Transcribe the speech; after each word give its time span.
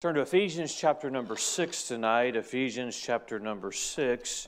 Turn 0.00 0.14
to 0.14 0.20
Ephesians 0.20 0.72
chapter 0.72 1.10
number 1.10 1.36
six 1.36 1.88
tonight, 1.88 2.36
Ephesians 2.36 2.96
chapter 2.96 3.40
number 3.40 3.72
six. 3.72 4.46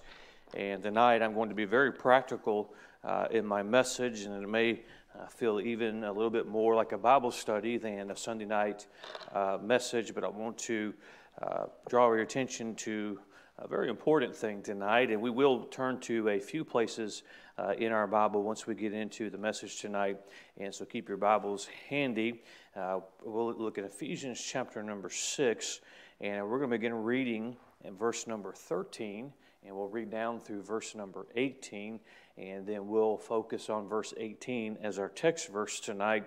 And 0.54 0.80
tonight 0.80 1.22
I'm 1.22 1.34
going 1.34 1.48
to 1.48 1.56
be 1.56 1.64
very 1.64 1.92
practical 1.92 2.72
uh, 3.02 3.26
in 3.32 3.44
my 3.44 3.64
message, 3.64 4.20
and 4.20 4.44
it 4.44 4.48
may 4.48 4.82
uh, 5.18 5.26
feel 5.26 5.60
even 5.60 6.04
a 6.04 6.12
little 6.12 6.30
bit 6.30 6.46
more 6.46 6.76
like 6.76 6.92
a 6.92 6.98
Bible 6.98 7.32
study 7.32 7.78
than 7.78 8.12
a 8.12 8.16
Sunday 8.16 8.44
night 8.44 8.86
uh, 9.34 9.58
message, 9.60 10.14
but 10.14 10.22
I 10.22 10.28
want 10.28 10.56
to 10.58 10.94
uh, 11.42 11.64
draw 11.88 12.06
your 12.12 12.20
attention 12.20 12.76
to 12.76 13.18
a 13.58 13.66
very 13.66 13.88
important 13.88 14.36
thing 14.36 14.62
tonight, 14.62 15.10
and 15.10 15.20
we 15.20 15.30
will 15.30 15.64
turn 15.64 15.98
to 16.02 16.28
a 16.28 16.38
few 16.38 16.64
places 16.64 17.24
uh, 17.58 17.72
in 17.76 17.90
our 17.90 18.06
Bible 18.06 18.44
once 18.44 18.68
we 18.68 18.76
get 18.76 18.92
into 18.92 19.30
the 19.30 19.38
message 19.38 19.80
tonight. 19.80 20.16
And 20.58 20.72
so 20.72 20.84
keep 20.84 21.08
your 21.08 21.18
Bibles 21.18 21.68
handy. 21.88 22.40
Uh, 22.76 23.00
we'll 23.24 23.52
look 23.52 23.78
at 23.78 23.84
Ephesians 23.84 24.40
chapter 24.40 24.80
number 24.80 25.10
6, 25.10 25.80
and 26.20 26.48
we're 26.48 26.58
going 26.58 26.70
to 26.70 26.76
begin 26.76 26.94
reading 26.94 27.56
in 27.84 27.96
verse 27.96 28.28
number 28.28 28.52
13, 28.52 29.32
and 29.66 29.74
we'll 29.74 29.88
read 29.88 30.08
down 30.08 30.38
through 30.38 30.62
verse 30.62 30.94
number 30.94 31.26
18, 31.34 31.98
and 32.38 32.64
then 32.64 32.86
we'll 32.86 33.16
focus 33.16 33.70
on 33.70 33.88
verse 33.88 34.14
18 34.16 34.78
as 34.84 35.00
our 35.00 35.08
text 35.08 35.48
verse 35.48 35.80
tonight, 35.80 36.26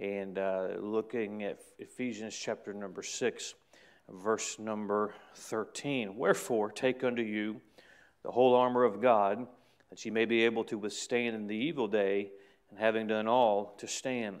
and 0.00 0.38
uh, 0.38 0.68
looking 0.78 1.42
at 1.42 1.60
Ephesians 1.78 2.34
chapter 2.34 2.72
number 2.72 3.02
6, 3.02 3.54
verse 4.08 4.58
number 4.58 5.14
13. 5.34 6.16
Wherefore, 6.16 6.70
take 6.70 7.04
unto 7.04 7.22
you 7.22 7.60
the 8.22 8.30
whole 8.30 8.54
armor 8.54 8.84
of 8.84 9.02
God, 9.02 9.46
that 9.90 10.02
ye 10.06 10.10
may 10.10 10.24
be 10.24 10.46
able 10.46 10.64
to 10.64 10.78
withstand 10.78 11.36
in 11.36 11.46
the 11.48 11.54
evil 11.54 11.86
day, 11.86 12.30
and 12.70 12.78
having 12.78 13.08
done 13.08 13.28
all, 13.28 13.74
to 13.76 13.86
stand. 13.86 14.40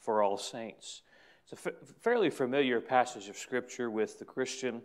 for 0.00 0.22
all 0.22 0.38
saints. 0.38 1.02
It's 1.50 1.66
a 1.66 1.72
fairly 2.00 2.30
familiar 2.30 2.80
passage 2.80 3.28
of 3.28 3.36
Scripture 3.36 3.90
with 3.90 4.18
the 4.18 4.24
Christian. 4.24 4.82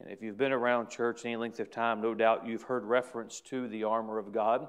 And 0.00 0.10
if 0.10 0.22
you've 0.22 0.38
been 0.38 0.52
around 0.52 0.88
church 0.88 1.24
any 1.24 1.36
length 1.36 1.60
of 1.60 1.70
time, 1.70 2.00
no 2.00 2.14
doubt 2.14 2.46
you've 2.46 2.62
heard 2.62 2.84
reference 2.84 3.40
to 3.42 3.68
the 3.68 3.84
armor 3.84 4.18
of 4.18 4.32
God, 4.32 4.68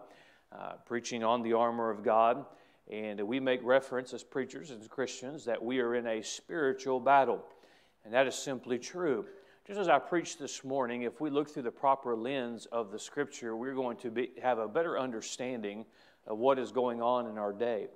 uh, 0.52 0.74
preaching 0.86 1.24
on 1.24 1.42
the 1.42 1.54
armor 1.54 1.90
of 1.90 2.04
God. 2.04 2.46
And 2.90 3.22
we 3.22 3.40
make 3.40 3.62
reference 3.64 4.14
as 4.14 4.24
preachers 4.24 4.72
and 4.72 4.90
Christians 4.90 5.46
that 5.46 5.62
we 5.62 5.80
are 5.80 5.96
in 5.96 6.08
a 6.08 6.22
spiritual 6.22 7.00
battle. 7.00 7.44
And 8.06 8.14
that 8.14 8.28
is 8.28 8.36
simply 8.36 8.80
true. 8.80 9.26
Just 9.66 9.80
as 9.80 9.90
I 9.90 10.00
preached 10.00 10.40
this 10.40 10.64
morning, 10.64 11.02
if 11.02 11.20
we 11.20 11.30
look 11.30 11.50
through 11.50 11.64
the 11.64 11.72
proper 11.72 12.16
lens 12.16 12.66
of 12.72 12.90
the 12.92 13.00
Scripture, 13.00 13.58
we're 13.58 13.74
going 13.74 13.98
to 13.98 14.10
be, 14.10 14.32
have 14.42 14.60
a 14.60 14.68
better 14.68 14.98
understanding 14.98 15.86
of 16.26 16.38
what 16.38 16.58
is 16.58 16.72
going 16.72 17.02
on 17.02 17.28
in 17.28 17.38
our 17.38 17.52
day. 17.52 17.88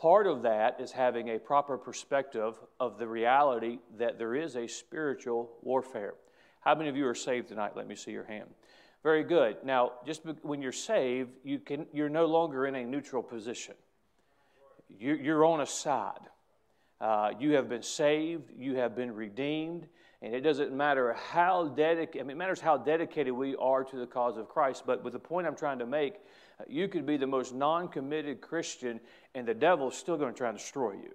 Part 0.00 0.26
of 0.26 0.42
that 0.42 0.78
is 0.78 0.92
having 0.92 1.30
a 1.30 1.38
proper 1.38 1.78
perspective 1.78 2.54
of 2.78 2.98
the 2.98 3.08
reality 3.08 3.78
that 3.98 4.18
there 4.18 4.34
is 4.34 4.54
a 4.54 4.66
spiritual 4.66 5.50
warfare. 5.62 6.14
How 6.60 6.74
many 6.74 6.90
of 6.90 6.96
you 6.96 7.06
are 7.06 7.14
saved 7.14 7.48
tonight? 7.48 7.72
Let 7.76 7.88
me 7.88 7.96
see 7.96 8.10
your 8.10 8.24
hand. 8.24 8.48
Very 9.02 9.24
good. 9.24 9.56
Now, 9.64 9.92
just 10.04 10.22
when 10.42 10.60
you're 10.60 10.72
saved, 10.72 11.30
you 11.44 11.60
can, 11.60 11.86
you're 11.92 12.10
no 12.10 12.26
longer 12.26 12.66
in 12.66 12.74
a 12.74 12.84
neutral 12.84 13.22
position. 13.22 13.74
You, 14.98 15.34
are 15.34 15.44
on 15.44 15.60
a 15.60 15.66
side. 15.66 16.28
Uh, 17.00 17.30
you 17.38 17.52
have 17.52 17.68
been 17.68 17.82
saved, 17.82 18.50
you 18.56 18.76
have 18.76 18.96
been 18.96 19.14
redeemed, 19.14 19.86
and 20.22 20.34
it 20.34 20.40
doesn't 20.40 20.72
matter 20.72 21.12
how 21.12 21.68
dedicated, 21.68 22.20
I 22.20 22.24
mean, 22.24 22.36
it 22.36 22.38
matters 22.38 22.60
how 22.60 22.76
dedicated 22.76 23.32
we 23.32 23.54
are 23.56 23.84
to 23.84 23.96
the 23.96 24.06
cause 24.06 24.36
of 24.36 24.48
Christ. 24.48 24.84
But 24.86 25.04
with 25.04 25.12
the 25.12 25.18
point 25.18 25.46
I'm 25.46 25.56
trying 25.56 25.78
to 25.78 25.86
make, 25.86 26.14
you 26.68 26.88
could 26.88 27.06
be 27.06 27.16
the 27.16 27.26
most 27.26 27.54
non 27.54 27.88
committed 27.88 28.40
Christian, 28.40 29.00
and 29.34 29.46
the 29.46 29.54
devil's 29.54 29.96
still 29.96 30.16
going 30.16 30.32
to 30.32 30.36
try 30.36 30.48
and 30.48 30.58
destroy 30.58 30.92
you. 30.92 31.14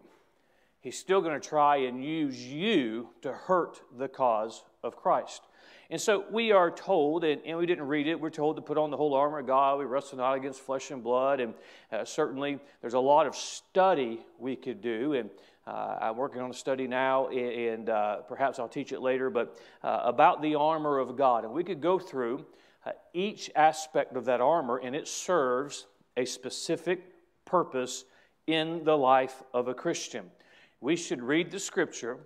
He's 0.82 0.98
still 0.98 1.22
going 1.22 1.40
to 1.40 1.48
try 1.48 1.78
and 1.78 2.04
use 2.04 2.44
you 2.44 3.10
to 3.22 3.32
hurt 3.32 3.82
the 3.98 4.08
cause 4.08 4.64
of 4.84 4.96
Christ. 4.96 5.44
And 5.92 6.00
so 6.00 6.24
we 6.32 6.52
are 6.54 6.72
told, 6.72 7.24
and, 7.24 7.42
and, 7.46 7.58
we 7.58 7.66
didn't 7.66 7.88
read 7.88 8.08
it, 8.08 8.20
we're 8.20 8.30
told 8.30 8.56
to 8.56 8.62
put 8.62 8.78
on 8.78 8.92
the 8.92 8.98
whole 8.98 9.14
armor 9.14 9.40
of 9.40 9.48
God. 9.48 9.78
We 9.78 9.86
wrestle 9.86 10.20
not 10.20 10.34
against 10.34 10.62
flesh 10.62 10.90
and 10.90 11.04
blood. 11.04 11.42
And 11.42 11.54
uh, 11.92 12.06
certainly 12.06 12.60
there's 12.80 12.94
a 12.94 13.00
lot 13.00 13.28
of 13.28 13.36
study 13.36 14.22
we 14.40 14.56
could 14.56 14.82
do. 14.82 15.14
And 15.14 15.30
uh, 15.68 15.98
I'm 16.02 16.18
working 16.18 16.42
on 16.42 16.50
a 16.50 16.54
study 16.54 16.88
now, 16.88 17.28
and 17.28 17.90
uh, 17.90 18.18
perhaps 18.22 18.58
I'll 18.58 18.70
teach 18.70 18.94
it 18.94 19.02
later, 19.02 19.30
but 19.30 19.60
uh, 19.84 20.00
about 20.04 20.42
the 20.42 20.56
armor 20.56 20.98
of 20.98 21.16
God. 21.18 21.44
And 21.44 21.54
we 21.54 21.64
could 21.64 21.82
go 21.82 22.00
through 22.00 22.46
Uh, 22.84 22.92
each 23.14 23.52
aspect 23.56 24.16
of 24.16 24.26
that 24.26 24.42
armor, 24.42 24.78
and 24.78 24.96
it 24.96 25.08
serves 25.08 25.86
a 26.18 26.26
specific 26.26 27.04
purpose 27.46 28.06
in 28.48 28.84
the 28.84 28.98
life 28.98 29.44
of 29.54 29.68
a 29.68 29.74
Christian. 29.74 30.32
We 30.80 30.96
should 30.96 31.22
read 31.22 31.52
the 31.52 31.60
scripture, 31.60 32.18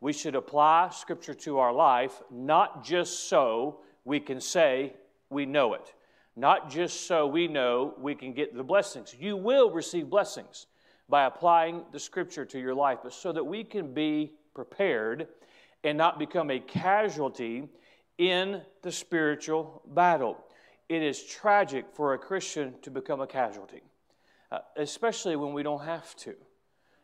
we 0.00 0.12
should 0.12 0.34
apply 0.36 0.90
scripture 0.90 1.34
to 1.34 1.58
our 1.58 1.72
life, 1.72 2.22
not 2.30 2.84
just 2.84 3.28
so 3.28 3.80
we 4.04 4.20
can 4.20 4.40
say 4.40 4.94
we 5.30 5.46
know 5.46 5.74
it, 5.74 5.94
not 6.36 6.70
just 6.70 7.06
so 7.06 7.26
we 7.26 7.48
know 7.48 7.94
we 7.98 8.14
can 8.14 8.32
get 8.32 8.54
the 8.54 8.62
blessings. 8.62 9.16
You 9.18 9.36
will 9.36 9.70
receive 9.70 10.08
blessings 10.08 10.66
by 11.08 11.24
applying 11.24 11.82
the 11.90 11.98
scripture 11.98 12.44
to 12.44 12.60
your 12.60 12.74
life, 12.74 12.98
but 13.02 13.12
so 13.12 13.32
that 13.32 13.44
we 13.44 13.64
can 13.64 13.92
be 13.92 14.32
prepared 14.54 15.26
and 15.82 15.98
not 15.98 16.18
become 16.18 16.50
a 16.50 16.60
casualty 16.60 17.68
in 18.18 18.60
the 18.82 18.92
spiritual 18.92 19.82
battle. 19.86 20.38
It 20.88 21.02
is 21.02 21.22
tragic 21.22 21.86
for 21.92 22.14
a 22.14 22.18
Christian 22.18 22.74
to 22.82 22.90
become 22.90 23.20
a 23.20 23.26
casualty, 23.26 23.82
uh, 24.52 24.58
especially 24.76 25.36
when 25.36 25.52
we 25.52 25.62
don't 25.62 25.84
have 25.84 26.14
to. 26.16 26.34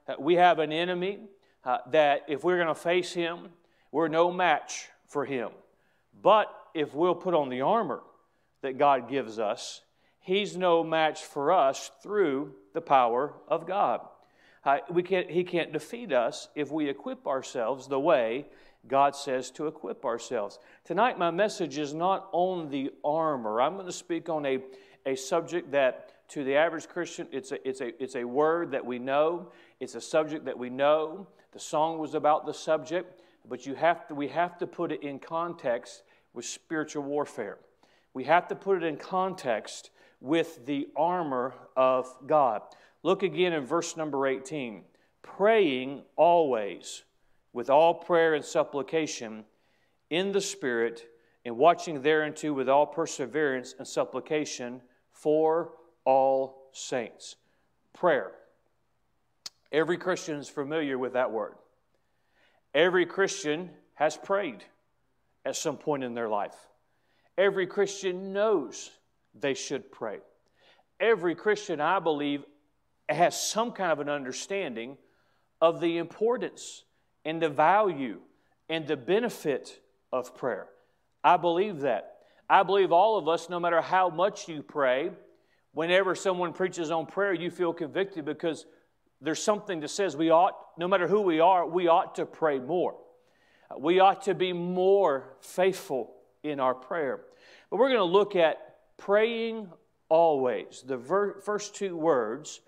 Uh, 0.06 0.15
we 0.19 0.34
have 0.34 0.59
an 0.59 0.72
enemy 0.72 1.21
uh, 1.65 1.78
that 1.91 2.25
if 2.28 2.44
we're 2.44 2.56
going 2.56 2.69
to 2.69 2.75
face 2.75 3.12
him, 3.12 3.48
we're 3.93 4.09
no 4.09 4.31
match 4.31 4.88
for 5.06 5.25
him. 5.25 5.50
But 6.22 6.54
if 6.75 6.94
we'll 6.94 7.15
put 7.15 7.34
on 7.34 7.48
the 7.48 7.62
armor 7.62 8.03
that 8.62 8.78
God 8.78 9.09
gives 9.09 9.38
us, 9.38 9.81
he's 10.21 10.56
no 10.56 10.84
match 10.84 11.25
for 11.25 11.53
us 11.53 11.91
through 12.03 12.54
the 12.75 12.81
power 12.81 13.34
of 13.48 13.66
God. 13.66 14.00
We 14.91 15.03
can't, 15.03 15.31
he 15.31 15.42
can't 15.42 15.72
defeat 15.72 16.12
us 16.12 16.48
if 16.54 16.71
we 16.71 16.88
equip 16.88 17.27
ourselves 17.27 17.88
the 17.88 17.98
way 17.98 18.47
God 18.88 19.14
says 19.14 19.50
to 19.52 19.66
equip 19.66 20.04
ourselves. 20.04 20.58
Tonight, 20.84 21.18
my 21.18 21.30
message 21.30 21.78
is 21.78 21.92
not 21.94 22.28
on 22.32 22.70
the 22.70 22.91
armor. 23.04 23.60
I'm 23.60 23.74
going 23.74 23.86
to 23.86 23.92
speak 23.92 24.28
on 24.28 24.46
a, 24.46 24.58
a 25.06 25.16
subject 25.16 25.72
that 25.72 26.28
to 26.30 26.44
the 26.44 26.56
average 26.56 26.88
Christian, 26.88 27.26
it's 27.32 27.52
a, 27.52 27.68
it's, 27.68 27.80
a, 27.80 28.02
it's 28.02 28.16
a 28.16 28.24
word 28.24 28.70
that 28.70 28.84
we 28.86 28.98
know, 28.98 29.50
it's 29.80 29.96
a 29.96 30.00
subject 30.00 30.44
that 30.44 30.58
we 30.58 30.70
know. 30.70 31.26
The 31.52 31.58
song 31.58 31.98
was 31.98 32.14
about 32.14 32.46
the 32.46 32.54
subject, 32.54 33.20
but 33.48 33.66
you 33.66 33.74
have 33.74 34.06
to, 34.08 34.14
we 34.14 34.28
have 34.28 34.56
to 34.58 34.66
put 34.66 34.92
it 34.92 35.02
in 35.02 35.18
context 35.18 36.04
with 36.32 36.44
spiritual 36.44 37.02
warfare. 37.02 37.58
We 38.14 38.24
have 38.24 38.48
to 38.48 38.54
put 38.54 38.76
it 38.76 38.84
in 38.84 38.97
context 38.97 39.91
with 40.20 40.66
the 40.66 40.88
armor 40.97 41.54
of 41.76 42.06
God. 42.26 42.62
Look 43.02 43.22
again 43.22 43.52
in 43.52 43.64
verse 43.64 43.97
number 43.97 44.26
18 44.26 44.84
praying 45.22 46.02
always 46.16 47.02
with 47.53 47.71
all 47.71 47.94
prayer 47.94 48.34
and 48.34 48.44
supplication 48.44 49.44
in 50.09 50.33
the 50.33 50.41
Spirit, 50.41 51.07
and 51.45 51.57
watching 51.57 52.03
thereunto 52.03 52.53
with 52.53 52.69
all 52.69 52.86
perseverance 52.86 53.74
and 53.78 53.86
supplication 53.86 54.83
for 55.13 55.72
all 56.04 56.69
saints. 56.72 57.36
Prayer. 57.92 58.33
Every 59.72 59.97
Christian 59.97 60.36
is 60.36 60.48
familiar 60.48 60.98
with 60.98 61.13
that 61.13 61.30
word. 61.30 61.54
Every 62.74 63.07
Christian 63.07 63.71
has 63.95 64.16
prayed 64.16 64.65
at 65.45 65.57
some 65.57 65.77
point 65.77 66.04
in 66.04 66.15
their 66.15 66.28
life. 66.28 66.57
Every 67.39 67.66
Christian 67.66 68.33
knows 68.33 68.91
they 69.34 69.54
should 69.54 69.91
pray. 69.91 70.19
Every 70.98 71.34
Christian, 71.34 71.80
I 71.80 72.01
believe, 72.01 72.45
has 73.09 73.41
some 73.41 73.72
kind 73.72 73.92
of 73.92 74.01
an 74.01 74.09
understanding 74.09 74.98
of 75.60 75.80
the 75.80 75.98
importance 75.98 76.84
and 77.25 77.41
the 77.41 77.49
value 77.49 78.21
and 78.69 78.87
the 78.87 78.97
benefit 78.97 79.81
of 80.13 80.37
prayer. 80.37 80.69
I 81.22 81.37
believe 81.37 81.81
that. 81.81 82.17
I 82.49 82.63
believe 82.63 82.93
all 82.93 83.19
of 83.19 83.28
us, 83.28 83.49
no 83.49 83.61
matter 83.61 83.81
how 83.81 84.09
much 84.09 84.49
you 84.49 84.63
pray, 84.63 85.11
whenever 85.72 86.15
someone 86.15 86.53
preaches 86.53 86.91
on 86.91 87.07
prayer, 87.07 87.33
you 87.33 87.51
feel 87.51 87.72
convicted 87.72 88.25
because 88.25 88.67
there's 89.21 89.43
something 89.43 89.81
that 89.81 89.89
says 89.89 90.17
we 90.17 90.31
ought, 90.31 90.57
no 90.78 90.89
matter 90.89 91.07
who 91.07 91.21
we 91.21 91.41
are, 91.41 91.67
we 91.67 91.89
ought 91.89 92.17
to 92.17 92.27
pray 92.27 92.59
more. 92.59 92.97
We 93.78 94.01
ought 94.01 94.22
to 94.22 94.34
be 94.34 94.53
more 94.53 95.37
faithful 95.43 96.13
in 96.43 96.59
our 96.59 96.75
prayer. 96.75 97.21
But 97.71 97.77
we're 97.77 97.89
going 97.89 97.99
to 97.99 98.05
look 98.05 98.34
at 98.34 98.57
praying 98.97 99.69
always, 100.09 100.83
the 100.87 100.97
ver- 100.97 101.41
first 101.41 101.75
two 101.77 101.97
words 101.97 102.61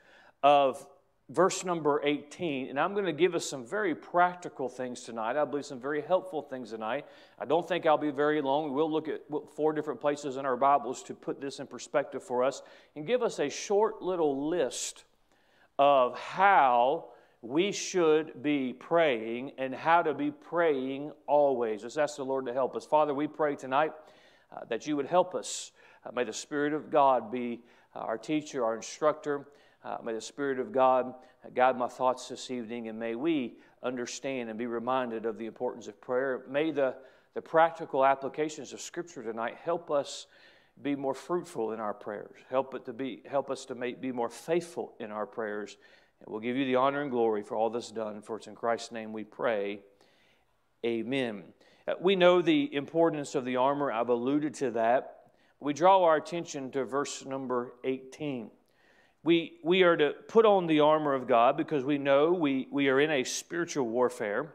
of 0.42 0.86
verse 1.28 1.64
number 1.64 2.00
18. 2.04 2.68
And 2.68 2.78
I'm 2.78 2.92
going 2.92 3.06
to 3.06 3.12
give 3.12 3.34
us 3.34 3.48
some 3.48 3.66
very 3.66 3.94
practical 3.94 4.68
things 4.68 5.02
tonight. 5.02 5.36
I 5.36 5.44
believe 5.44 5.64
some 5.64 5.80
very 5.80 6.02
helpful 6.02 6.42
things 6.42 6.70
tonight. 6.70 7.06
I 7.38 7.44
don't 7.44 7.66
think 7.66 7.86
I'll 7.86 7.98
be 7.98 8.10
very 8.10 8.40
long. 8.40 8.64
We 8.64 8.70
will 8.76 8.90
look 8.90 9.08
at 9.08 9.22
four 9.54 9.72
different 9.72 10.00
places 10.00 10.36
in 10.36 10.44
our 10.44 10.56
Bibles 10.56 11.02
to 11.04 11.14
put 11.14 11.40
this 11.40 11.58
in 11.58 11.66
perspective 11.66 12.22
for 12.22 12.44
us 12.44 12.62
and 12.96 13.06
give 13.06 13.22
us 13.22 13.38
a 13.38 13.48
short 13.48 14.02
little 14.02 14.48
list 14.48 15.04
of 15.78 16.18
how 16.18 17.06
we 17.40 17.72
should 17.72 18.40
be 18.40 18.72
praying 18.72 19.52
and 19.58 19.74
how 19.74 20.00
to 20.02 20.14
be 20.14 20.30
praying 20.30 21.10
always. 21.26 21.82
Let's 21.82 21.96
ask 21.96 22.16
the 22.16 22.24
Lord 22.24 22.46
to 22.46 22.52
help 22.52 22.76
us. 22.76 22.86
Father, 22.86 23.12
we 23.12 23.26
pray 23.26 23.56
tonight 23.56 23.92
uh, 24.54 24.60
that 24.68 24.86
you 24.86 24.96
would 24.96 25.06
help 25.06 25.34
us. 25.34 25.72
Uh, 26.04 26.12
may 26.12 26.22
the 26.22 26.32
Spirit 26.32 26.72
of 26.72 26.90
God 26.90 27.32
be 27.32 27.60
uh, 27.96 28.00
our 28.00 28.16
teacher, 28.16 28.64
our 28.64 28.76
instructor. 28.76 29.46
Uh, 29.84 29.98
may 30.04 30.12
the 30.12 30.20
Spirit 30.20 30.58
of 30.58 30.72
God 30.72 31.14
guide 31.54 31.76
my 31.76 31.88
thoughts 31.88 32.28
this 32.28 32.50
evening, 32.50 32.88
and 32.88 32.98
may 32.98 33.14
we 33.14 33.54
understand 33.82 34.48
and 34.48 34.58
be 34.58 34.66
reminded 34.66 35.26
of 35.26 35.38
the 35.38 35.46
importance 35.46 35.88
of 35.88 36.00
prayer. 36.00 36.44
May 36.48 36.70
the, 36.70 36.94
the 37.34 37.42
practical 37.42 38.04
applications 38.04 38.72
of 38.72 38.80
Scripture 38.80 39.22
tonight 39.22 39.56
help 39.62 39.90
us 39.90 40.26
be 40.82 40.94
more 40.96 41.14
fruitful 41.14 41.72
in 41.72 41.80
our 41.80 41.92
prayers. 41.92 42.36
Help, 42.48 42.74
it 42.74 42.84
to 42.86 42.92
be, 42.92 43.22
help 43.28 43.50
us 43.50 43.64
to 43.66 43.74
make, 43.74 44.00
be 44.00 44.12
more 44.12 44.30
faithful 44.30 44.94
in 44.98 45.10
our 45.10 45.26
prayers 45.26 45.76
and 46.24 46.32
we'll 46.32 46.40
give 46.40 46.56
you 46.56 46.64
the 46.64 46.76
honor 46.76 47.02
and 47.02 47.10
glory 47.10 47.42
for 47.42 47.56
all 47.56 47.70
that's 47.70 47.90
done, 47.90 48.22
for 48.22 48.36
it's 48.36 48.46
in 48.46 48.54
Christ's 48.54 48.92
name 48.92 49.12
we 49.12 49.24
pray. 49.24 49.80
Amen. 50.86 51.42
Uh, 51.88 51.94
we 52.00 52.14
know 52.14 52.40
the 52.40 52.72
importance 52.74 53.34
of 53.34 53.44
the 53.44 53.56
armor. 53.56 53.90
I've 53.90 54.08
alluded 54.08 54.54
to 54.54 54.70
that. 54.72 55.16
We 55.58 55.72
draw 55.72 56.04
our 56.04 56.16
attention 56.16 56.70
to 56.72 56.84
verse 56.84 57.24
number 57.24 57.72
18. 57.82 58.50
We, 59.24 59.58
we 59.62 59.82
are 59.82 59.96
to 59.96 60.14
put 60.28 60.44
on 60.44 60.66
the 60.66 60.80
armor 60.80 61.14
of 61.14 61.28
God 61.28 61.56
because 61.56 61.84
we 61.84 61.98
know 61.98 62.32
we, 62.32 62.66
we 62.70 62.88
are 62.88 63.00
in 63.00 63.10
a 63.10 63.24
spiritual 63.24 63.86
warfare. 63.86 64.54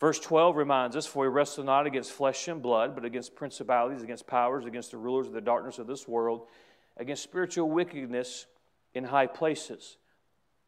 Verse 0.00 0.18
12 0.18 0.56
reminds 0.56 0.96
us, 0.96 1.06
For 1.06 1.22
we 1.22 1.28
wrestle 1.28 1.64
not 1.64 1.86
against 1.86 2.10
flesh 2.10 2.48
and 2.48 2.60
blood, 2.60 2.94
but 2.94 3.04
against 3.04 3.36
principalities, 3.36 4.02
against 4.02 4.26
powers, 4.26 4.64
against 4.66 4.90
the 4.90 4.96
rulers 4.96 5.28
of 5.28 5.32
the 5.32 5.40
darkness 5.40 5.78
of 5.78 5.86
this 5.86 6.08
world, 6.08 6.48
against 6.96 7.22
spiritual 7.22 7.70
wickedness 7.70 8.46
in 8.94 9.04
high 9.04 9.28
places 9.28 9.96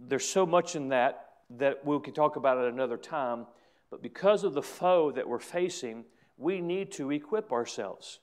there's 0.01 0.29
so 0.29 0.47
much 0.47 0.77
in 0.77 0.89
that 0.89 1.31
that 1.51 1.85
we 1.85 1.99
can 2.01 2.15
talk 2.15 2.37
about 2.37 2.59
at 2.59 2.73
another 2.73 2.97
time. 2.97 3.47
But 3.91 4.03
because 4.03 4.45
of 4.45 4.55
the 4.55 4.63
foe 4.63 5.13
that 5.13 5.29
we're 5.29 5.39
facing, 5.39 6.05
we 6.37 6.61
need 6.61 6.91
to 6.93 7.11
equip 7.11 7.53
ourselves. 7.53 8.19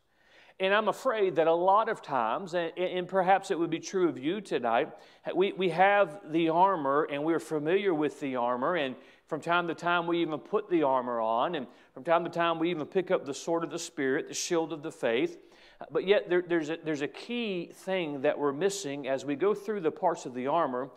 And 0.61 0.75
I'm 0.75 0.87
afraid 0.89 1.35
that 1.37 1.47
a 1.47 1.53
lot 1.53 1.89
of 1.89 2.03
times, 2.03 2.53
and, 2.53 2.71
and, 2.77 3.07
perhaps 3.07 3.49
it 3.49 3.57
would 3.57 3.71
be 3.71 3.79
true 3.79 4.07
of 4.07 4.19
you 4.19 4.39
tonight, 4.41 4.89
we, 5.35 5.53
we 5.53 5.69
have 5.69 6.21
the 6.31 6.49
armor 6.49 7.07
and 7.11 7.23
we're 7.23 7.39
familiar 7.39 7.95
with 7.95 8.19
the 8.19 8.35
armor. 8.35 8.75
And 8.75 8.95
from 9.25 9.41
time 9.41 9.67
to 9.69 9.73
time, 9.73 10.05
we 10.05 10.21
even 10.21 10.37
put 10.37 10.69
the 10.69 10.83
armor 10.83 11.19
on. 11.19 11.55
And 11.55 11.65
from 11.95 12.03
time 12.03 12.23
to 12.25 12.29
time, 12.29 12.59
we 12.59 12.69
even 12.69 12.85
pick 12.85 13.09
up 13.09 13.25
the 13.25 13.33
sword 13.33 13.63
of 13.63 13.71
the 13.71 13.79
Spirit, 13.79 14.27
the 14.27 14.35
shield 14.35 14.71
of 14.71 14.83
the 14.83 14.91
faith. 14.91 15.39
But 15.89 16.05
yet, 16.05 16.29
there, 16.29 16.43
there's, 16.47 16.69
a, 16.69 16.77
there's 16.85 17.01
a 17.01 17.07
key 17.07 17.71
thing 17.73 18.21
that 18.21 18.37
we're 18.37 18.53
missing 18.53 19.07
as 19.07 19.25
we 19.25 19.35
go 19.35 19.55
through 19.55 19.81
the 19.81 19.91
parts 19.91 20.27
of 20.27 20.35
the 20.35 20.45
armor 20.45 20.91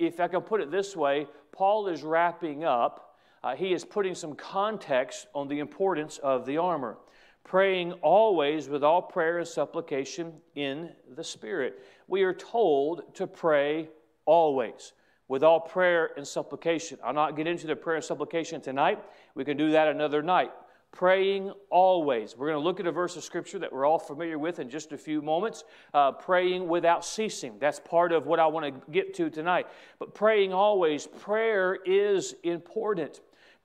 if 0.00 0.18
I 0.18 0.28
can 0.28 0.40
put 0.40 0.62
it 0.62 0.70
this 0.70 0.96
way, 0.96 1.26
Paul 1.52 1.86
is 1.86 2.02
wrapping 2.02 2.64
up, 2.64 3.18
uh, 3.44 3.54
he 3.54 3.72
is 3.72 3.84
putting 3.84 4.14
some 4.14 4.34
context 4.34 5.26
on 5.34 5.46
the 5.46 5.58
importance 5.58 6.18
of 6.18 6.46
the 6.46 6.56
armor. 6.56 6.96
Praying 7.44 7.92
always 7.94 8.68
with 8.68 8.84
all 8.84 9.02
prayer 9.02 9.38
and 9.38 9.48
supplication 9.48 10.34
in 10.54 10.90
the 11.16 11.24
Spirit. 11.24 11.80
We 12.06 12.22
are 12.22 12.34
told 12.34 13.14
to 13.16 13.26
pray 13.26 13.88
always 14.24 14.92
with 15.28 15.42
all 15.42 15.60
prayer 15.60 16.10
and 16.16 16.26
supplication. 16.26 16.98
I'll 17.04 17.12
not 17.12 17.36
get 17.36 17.46
into 17.46 17.66
the 17.66 17.76
prayer 17.76 17.96
and 17.96 18.04
supplication 18.04 18.60
tonight. 18.60 19.02
We 19.34 19.44
can 19.44 19.56
do 19.56 19.72
that 19.72 19.88
another 19.88 20.22
night 20.22 20.50
praying 20.92 21.52
always. 21.70 22.36
We're 22.36 22.48
going 22.48 22.60
to 22.60 22.64
look 22.64 22.80
at 22.80 22.86
a 22.86 22.92
verse 22.92 23.16
of 23.16 23.24
scripture 23.24 23.58
that 23.60 23.72
we're 23.72 23.86
all 23.86 23.98
familiar 23.98 24.38
with 24.38 24.58
in 24.58 24.68
just 24.68 24.92
a 24.92 24.98
few 24.98 25.22
moments. 25.22 25.64
Uh, 25.94 26.12
praying 26.12 26.68
without 26.68 27.04
ceasing. 27.04 27.54
That's 27.60 27.80
part 27.80 28.12
of 28.12 28.26
what 28.26 28.40
I 28.40 28.46
want 28.46 28.66
to 28.66 28.90
get 28.90 29.14
to 29.14 29.30
tonight. 29.30 29.66
But 29.98 30.14
praying 30.14 30.52
always, 30.52 31.06
prayer 31.06 31.78
is 31.84 32.34
important. 32.42 33.20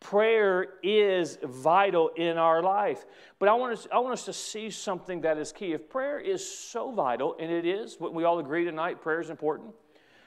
Prayer 0.06 0.68
is 0.84 1.40
vital 1.42 2.10
in 2.10 2.38
our 2.38 2.62
life. 2.62 3.07
But 3.40 3.50
I 3.50 3.56
want, 3.56 3.74
us, 3.74 3.88
I 3.92 3.98
want 3.98 4.13
us 4.13 4.25
to 4.25 4.34
see 4.34 4.69
something 4.69 5.22
that 5.22 5.40
is 5.40 5.52
key. 5.52 5.74
If 5.74 5.90
prayer 5.90 6.19
is 6.19 6.48
so 6.48 6.92
vital, 6.92 7.36
and 7.40 7.52
it 7.52 7.66
is, 7.66 7.98
we 8.00 8.24
all 8.24 8.38
agree 8.38 8.66
tonight, 8.66 9.02
prayer 9.02 9.19
is 9.19 9.31
important. 9.31 9.74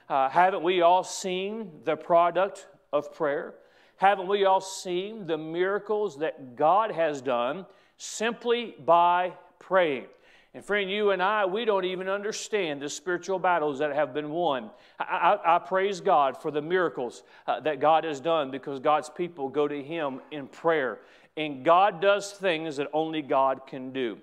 Uh, 0.08 0.28
haven't 0.30 0.64
we 0.64 0.82
all 0.82 1.04
seen 1.04 1.70
the 1.84 1.94
product 1.94 2.66
of 2.92 3.14
prayer? 3.14 3.54
Haven't 3.98 4.26
we 4.26 4.46
all 4.46 4.60
seen 4.60 5.28
the 5.28 5.38
miracles 5.38 6.18
that 6.18 6.56
God 6.56 6.90
has 6.90 7.22
done 7.22 7.64
simply 7.98 8.74
by 8.84 9.34
praying? 9.60 10.06
And 10.54 10.64
friend, 10.64 10.90
you 10.90 11.10
and 11.10 11.22
I, 11.22 11.44
we 11.44 11.64
don't 11.64 11.84
even 11.84 12.08
understand 12.08 12.80
the 12.80 12.88
spiritual 12.88 13.38
battles 13.38 13.78
that 13.80 13.94
have 13.94 14.14
been 14.14 14.30
won. 14.30 14.70
I, 14.98 15.38
I, 15.44 15.56
I 15.56 15.58
praise 15.58 16.00
God 16.00 16.40
for 16.40 16.50
the 16.50 16.62
miracles 16.62 17.22
uh, 17.46 17.60
that 17.60 17.80
God 17.80 18.04
has 18.04 18.18
done 18.18 18.50
because 18.50 18.80
God's 18.80 19.10
people 19.10 19.48
go 19.48 19.68
to 19.68 19.82
Him 19.82 20.20
in 20.30 20.46
prayer. 20.48 21.00
And 21.36 21.64
God 21.64 22.00
does 22.00 22.32
things 22.32 22.76
that 22.78 22.88
only 22.92 23.22
God 23.22 23.66
can 23.66 23.92
do. 23.92 24.18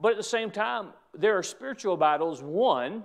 But 0.00 0.12
at 0.12 0.18
the 0.18 0.22
same 0.22 0.50
time, 0.50 0.88
there 1.14 1.36
are 1.38 1.42
spiritual 1.42 1.96
battles 1.96 2.42
won 2.42 3.04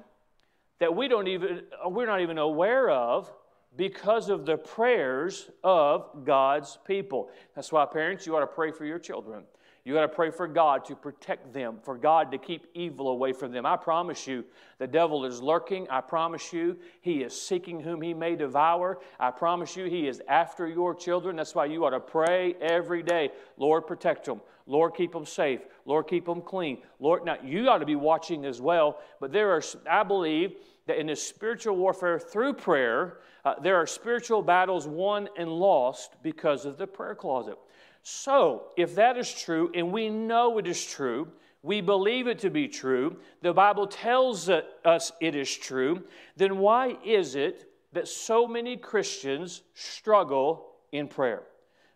that 0.79 0.95
we 0.95 1.07
don't 1.07 1.27
even, 1.27 1.61
we're 1.85 2.05
not 2.05 2.21
even 2.21 2.37
aware 2.37 2.89
of 2.89 3.31
because 3.77 4.29
of 4.29 4.45
the 4.45 4.57
prayers 4.57 5.49
of 5.63 6.25
God's 6.25 6.77
people. 6.85 7.29
That's 7.55 7.71
why, 7.71 7.85
parents, 7.85 8.27
you 8.27 8.35
ought 8.35 8.41
to 8.41 8.47
pray 8.47 8.71
for 8.71 8.83
your 8.83 8.99
children. 8.99 9.43
You 9.83 9.95
got 9.95 10.01
to 10.01 10.09
pray 10.09 10.29
for 10.29 10.47
God 10.47 10.85
to 10.85 10.95
protect 10.95 11.53
them, 11.53 11.79
for 11.81 11.97
God 11.97 12.31
to 12.31 12.37
keep 12.37 12.67
evil 12.75 13.07
away 13.07 13.33
from 13.33 13.51
them. 13.51 13.65
I 13.65 13.77
promise 13.77 14.27
you, 14.27 14.45
the 14.77 14.85
devil 14.85 15.25
is 15.25 15.41
lurking. 15.41 15.87
I 15.89 16.01
promise 16.01 16.53
you, 16.53 16.77
he 17.01 17.23
is 17.23 17.39
seeking 17.39 17.79
whom 17.79 17.99
he 18.01 18.13
may 18.13 18.35
devour. 18.35 18.99
I 19.19 19.31
promise 19.31 19.75
you, 19.75 19.85
he 19.85 20.07
is 20.07 20.21
after 20.27 20.67
your 20.67 20.93
children. 20.93 21.35
That's 21.35 21.55
why 21.55 21.65
you 21.65 21.83
ought 21.83 21.91
to 21.91 21.99
pray 21.99 22.53
every 22.61 23.01
day. 23.01 23.31
Lord, 23.57 23.87
protect 23.87 24.25
them. 24.25 24.41
Lord, 24.67 24.93
keep 24.93 25.11
them 25.11 25.25
safe. 25.25 25.61
Lord, 25.85 26.07
keep 26.07 26.27
them 26.27 26.41
clean. 26.41 26.83
Lord, 26.99 27.25
now 27.25 27.37
you 27.43 27.67
ought 27.67 27.79
to 27.79 27.85
be 27.87 27.95
watching 27.95 28.45
as 28.45 28.61
well. 28.61 28.99
But 29.19 29.31
there 29.31 29.51
are, 29.51 29.63
I 29.89 30.03
believe, 30.03 30.57
that 30.85 30.99
in 30.99 31.07
this 31.07 31.23
spiritual 31.23 31.75
warfare 31.75 32.19
through 32.19 32.53
prayer, 32.53 33.17
uh, 33.43 33.55
there 33.61 33.77
are 33.77 33.87
spiritual 33.87 34.43
battles 34.43 34.87
won 34.87 35.27
and 35.37 35.49
lost 35.49 36.15
because 36.21 36.65
of 36.65 36.77
the 36.77 36.85
prayer 36.85 37.15
closet. 37.15 37.57
So, 38.03 38.69
if 38.77 38.95
that 38.95 39.17
is 39.17 39.31
true, 39.31 39.71
and 39.75 39.91
we 39.91 40.09
know 40.09 40.57
it 40.57 40.67
is 40.67 40.83
true, 40.83 41.27
we 41.63 41.81
believe 41.81 42.25
it 42.27 42.39
to 42.39 42.49
be 42.49 42.67
true, 42.67 43.17
the 43.41 43.53
Bible 43.53 43.85
tells 43.85 44.49
us 44.49 45.11
it 45.21 45.35
is 45.35 45.55
true, 45.55 46.03
then 46.35 46.57
why 46.57 46.97
is 47.05 47.35
it 47.35 47.69
that 47.93 48.07
so 48.07 48.47
many 48.47 48.77
Christians 48.77 49.61
struggle 49.75 50.71
in 50.91 51.07
prayer? 51.07 51.43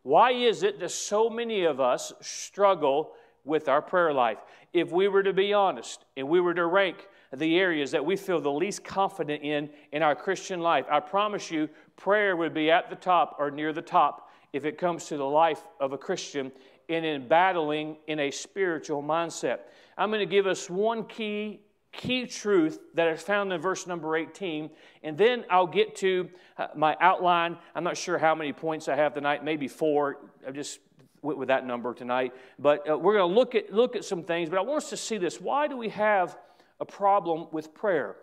Why 0.03 0.31
is 0.31 0.61
it 0.61 0.79
that 0.79 0.91
so 0.91 1.29
many 1.29 1.63
of 1.63 1.79
us 1.79 2.13
struggle 2.21 3.13
with 3.43 3.67
our 3.67 3.81
prayer 3.81 4.13
life? 4.13 4.37
If 4.73 4.91
we 4.91 5.07
were 5.07 5.23
to 5.23 5.33
be 5.33 5.53
honest 5.53 6.05
and 6.15 6.29
we 6.29 6.39
were 6.39 6.53
to 6.53 6.67
rank 6.67 7.07
the 7.33 7.57
areas 7.57 7.89
that 7.91 8.05
we 8.05 8.15
feel 8.15 8.39
the 8.39 8.51
least 8.51 8.83
confident 8.83 9.41
in 9.41 9.71
in 9.91 10.03
our 10.03 10.15
Christian 10.15 10.59
life, 10.59 10.85
I 10.91 10.99
promise 10.99 11.49
you, 11.49 11.69
prayer 11.97 12.35
would 12.35 12.53
be 12.53 12.69
at 12.69 12.91
the 12.91 12.95
top 12.95 13.37
or 13.39 13.49
near 13.49 13.73
the 13.73 13.81
top 13.81 14.24
if 14.55 14.65
it 14.65 14.77
comes 14.77 15.05
to 15.05 15.17
the 15.17 15.25
life 15.25 15.61
of 15.79 15.93
a 15.93 15.97
Christian 15.97 16.51
and 16.89 17.05
in 17.05 17.27
battling 17.27 17.97
in 18.07 18.19
a 18.19 18.31
spiritual 18.31 19.03
mindset. 19.03 19.59
I'm 19.97 20.09
going 20.09 20.19
to 20.19 20.25
give 20.25 20.47
us 20.47 20.69
one 20.69 21.05
key 21.05 21.61
key 21.91 22.25
truth 22.25 22.79
that 22.93 23.07
is 23.07 23.21
found 23.21 23.53
in 23.53 23.61
verse 23.61 23.87
number 23.87 24.17
18 24.17 24.69
and 25.03 25.17
then 25.17 25.45
i'll 25.49 25.65
get 25.65 25.95
to 25.95 26.27
uh, 26.57 26.67
my 26.75 26.93
outline 26.99 27.55
i'm 27.73 27.85
not 27.85 27.95
sure 27.95 28.17
how 28.17 28.35
many 28.35 28.51
points 28.51 28.89
i 28.89 28.95
have 28.97 29.13
tonight 29.13 29.45
maybe 29.45 29.65
four 29.65 30.17
i 30.45 30.51
just 30.51 30.79
went 31.21 31.39
with 31.39 31.47
that 31.47 31.65
number 31.65 31.93
tonight 31.93 32.33
but 32.59 32.89
uh, 32.89 32.97
we're 32.97 33.15
going 33.15 33.29
to 33.29 33.33
look 33.33 33.55
at 33.55 33.71
look 33.71 33.95
at 33.95 34.03
some 34.03 34.23
things 34.23 34.49
but 34.49 34.59
i 34.59 34.61
want 34.61 34.83
us 34.83 34.89
to 34.89 34.97
see 34.97 35.17
this 35.17 35.39
why 35.39 35.69
do 35.69 35.77
we 35.77 35.87
have 35.87 36.37
a 36.79 36.85
problem 36.85 37.47
with 37.51 37.73
prayer. 37.73 38.15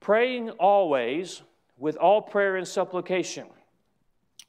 Praying 0.00 0.50
always 0.50 1.42
with 1.78 1.96
all 1.96 2.20
prayer 2.22 2.56
and 2.56 2.66
supplication. 2.66 3.46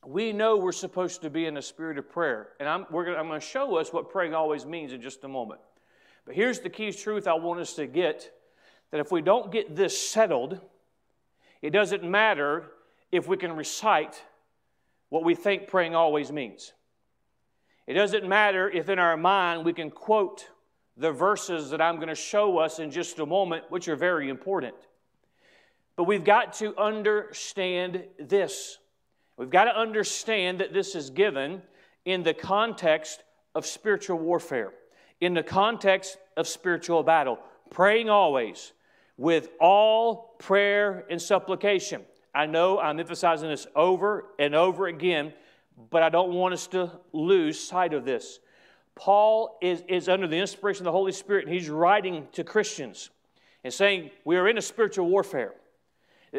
We 0.06 0.34
know 0.34 0.58
we're 0.58 0.72
supposed 0.72 1.22
to 1.24 1.30
be 1.30 1.46
in 1.46 1.58
a 1.58 1.62
spirit 1.62 1.98
of 1.98 2.10
prayer. 2.10 2.50
And 2.60 2.70
I'm, 2.70 2.86
gonna, 2.92 3.14
I'm 3.14 3.28
going 3.28 3.40
to 3.40 3.46
show 3.46 3.78
us 3.78 3.92
what 3.92 4.10
praying 4.10 4.34
always 4.34 4.66
means 4.66 4.94
in 4.94 5.02
just 5.02 5.24
a 5.24 5.28
moment. 5.28 5.62
But 6.26 6.36
here's 6.36 6.60
the 6.60 6.70
key 6.70 6.92
truth 6.92 7.28
I 7.28 7.34
want 7.34 7.60
us 7.60 7.74
to 7.74 7.88
get 7.88 8.32
that 8.92 9.00
if 9.00 9.12
we 9.12 9.22
don't 9.22 9.52
get 9.52 9.76
this 9.76 9.98
settled, 9.98 10.60
it 11.62 11.72
doesn't 11.72 12.04
matter 12.04 12.72
if 13.12 13.28
we 13.28 13.38
can 13.38 13.56
recite 13.56 14.22
what 15.10 15.24
we 15.24 15.36
think 15.36 15.68
praying 15.68 15.96
always 15.96 16.32
means. 16.32 16.74
It 17.88 17.94
doesn't 17.94 18.28
matter 18.28 18.70
if 18.70 18.90
in 18.90 19.00
our 19.00 19.18
mind 19.18 19.66
we 19.66 19.74
can 19.74 19.92
quote 19.92 20.48
the 20.98 21.12
verses 21.12 21.70
that 21.72 21.82
I'm 21.82 21.98
going 21.98 22.08
to 22.08 22.16
show 22.16 22.58
us 22.58 22.80
in 22.80 22.90
just 22.90 23.20
a 23.20 23.26
moment, 23.26 23.66
which 23.70 23.88
are 23.88 23.96
very 23.96 24.30
important. 24.30 24.76
But 25.96 26.06
we've 26.06 26.24
got 26.24 26.54
to 26.56 26.78
understand 26.78 28.06
this. 28.20 28.78
We've 29.38 29.50
got 29.50 29.66
to 29.66 29.78
understand 29.78 30.60
that 30.60 30.74
this 30.74 30.96
is 30.96 31.10
given 31.10 31.62
in 32.06 32.24
the 32.24 32.34
context 32.34 33.24
of 33.54 33.66
spiritual 33.66 34.18
warfare, 34.18 34.72
in 35.20 35.34
the 35.34 35.44
context 35.44 36.18
of 36.38 36.48
spiritual 36.48 37.04
battle, 37.04 37.40
praying 37.70 38.10
always 38.10 38.74
with 39.18 39.50
all 39.60 40.36
prayer 40.40 41.06
and 41.10 41.22
supplication. 41.22 42.02
I 42.34 42.46
know 42.46 42.80
I'm 42.80 43.00
emphasizing 43.00 43.50
this 43.50 43.66
over 43.76 44.26
and 44.38 44.56
over 44.56 44.88
again, 44.88 45.34
but 45.90 46.04
I 46.04 46.10
don't 46.10 46.34
want 46.34 46.54
us 46.54 46.68
to 46.68 46.92
lose 47.14 47.60
sight 47.60 47.94
of 47.94 48.06
this. 48.06 48.40
Paul 48.96 49.58
is, 49.62 49.84
is 49.88 50.08
under 50.08 50.28
the 50.28 50.38
inspiration 50.38 50.82
of 50.82 50.86
the 50.86 50.92
Holy 50.92 51.12
Spirit, 51.12 51.46
and 51.46 51.54
he's 51.54 51.70
writing 51.70 52.28
to 52.34 52.44
Christians 52.44 53.10
and 53.64 53.74
saying, 53.74 54.12
We 54.24 54.38
are 54.38 54.48
in 54.48 54.58
a 54.58 54.62
spiritual 54.62 55.10
warfare. 55.10 55.54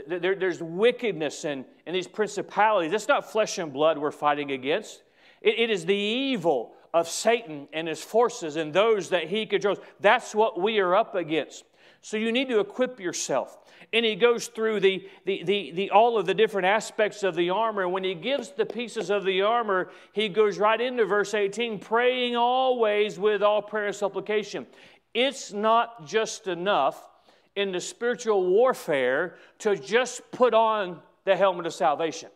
There, 0.07 0.35
there's 0.35 0.63
wickedness 0.63 1.45
and, 1.45 1.65
and 1.87 1.95
these 1.97 2.09
principalities. 2.09 2.93
It's 2.93 3.09
not 3.09 3.31
flesh 3.31 3.59
and 3.59 3.73
blood 3.73 3.99
we're 3.99 4.11
fighting 4.11 4.51
against, 4.51 5.03
it, 5.41 5.59
it 5.59 5.71
is 5.71 5.87
the 5.87 5.95
evil 5.95 6.75
of 6.93 7.09
Satan 7.09 7.69
and 7.73 7.89
his 7.89 8.03
forces 8.03 8.57
and 8.57 8.73
those 8.73 9.11
that 9.11 9.25
he 9.25 9.47
controls. 9.47 9.79
That's 10.01 10.35
what 10.35 10.61
we 10.61 10.79
are 10.79 10.95
up 10.95 11.15
against. 11.15 11.65
So 12.01 12.17
you 12.17 12.33
need 12.33 12.49
to 12.49 12.61
equip 12.61 13.01
yourself. 13.01 13.59
And 13.93 14.05
he 14.05 14.17
goes 14.17 14.49
through 14.49 14.81
the, 14.81 15.09
the, 15.25 15.43
the, 15.45 15.73
the, 15.73 15.91
all 15.91 16.19
of 16.19 16.27
the 16.27 16.35
different 16.35 16.67
aspects 16.67 17.23
of 17.23 17.35
the 17.35 17.51
armor. 17.51 17.83
And 17.83 17.93
when 17.93 18.05
he 18.05 18.15
gives 18.15 18.51
the 18.51 18.67
pieces 18.67 19.11
of 19.11 19.25
the 19.25 19.43
armor, 19.43 19.91
he 20.13 20.29
goes 20.29 20.59
right 20.59 20.81
into 20.81 21.05
verse 21.05 21.35
18 21.35 21.79
praying 21.81 22.37
always 22.37 23.19
with 23.19 23.43
all 23.43 23.63
prayer 23.63 23.87
and 23.87 23.97
supplication. 23.97 24.67
It's 25.15 25.53
not 25.53 26.07
just 26.07 26.47
enough 26.47 27.09
in 27.57 27.73
the 27.73 27.81
spiritual 27.81 28.47
warfare 28.47 29.37
to 29.59 29.77
just 29.77 30.31
put 30.31 30.55
on 30.55 31.01
the 31.25 31.35
helmet 31.35 31.67
of 31.67 31.75
salvation. 31.75 32.31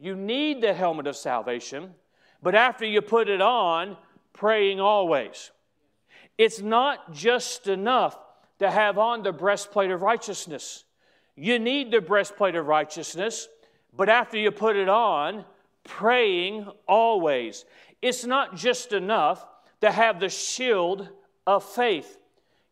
You 0.00 0.16
need 0.16 0.60
the 0.60 0.74
helmet 0.74 1.06
of 1.06 1.16
salvation, 1.16 1.94
but 2.42 2.54
after 2.54 2.84
you 2.84 3.00
put 3.00 3.28
it 3.28 3.40
on, 3.40 3.96
praying 4.32 4.80
always. 4.80 5.50
It's 6.36 6.60
not 6.60 7.12
just 7.12 7.68
enough 7.68 8.18
to 8.58 8.70
have 8.70 8.98
on 8.98 9.22
the 9.22 9.32
breastplate 9.32 9.90
of 9.90 10.02
righteousness. 10.02 10.84
You 11.36 11.58
need 11.58 11.90
the 11.90 12.00
breastplate 12.00 12.54
of 12.54 12.66
righteousness, 12.66 13.48
but 13.96 14.08
after 14.08 14.36
you 14.36 14.50
put 14.50 14.76
it 14.76 14.88
on, 14.88 15.44
praying 15.84 16.68
always. 16.88 17.64
It's 18.02 18.24
not 18.24 18.56
just 18.56 18.92
enough 18.92 19.46
to 19.80 19.90
have 19.90 20.18
the 20.18 20.28
shield 20.28 21.08
of 21.46 21.64
faith. 21.64 22.18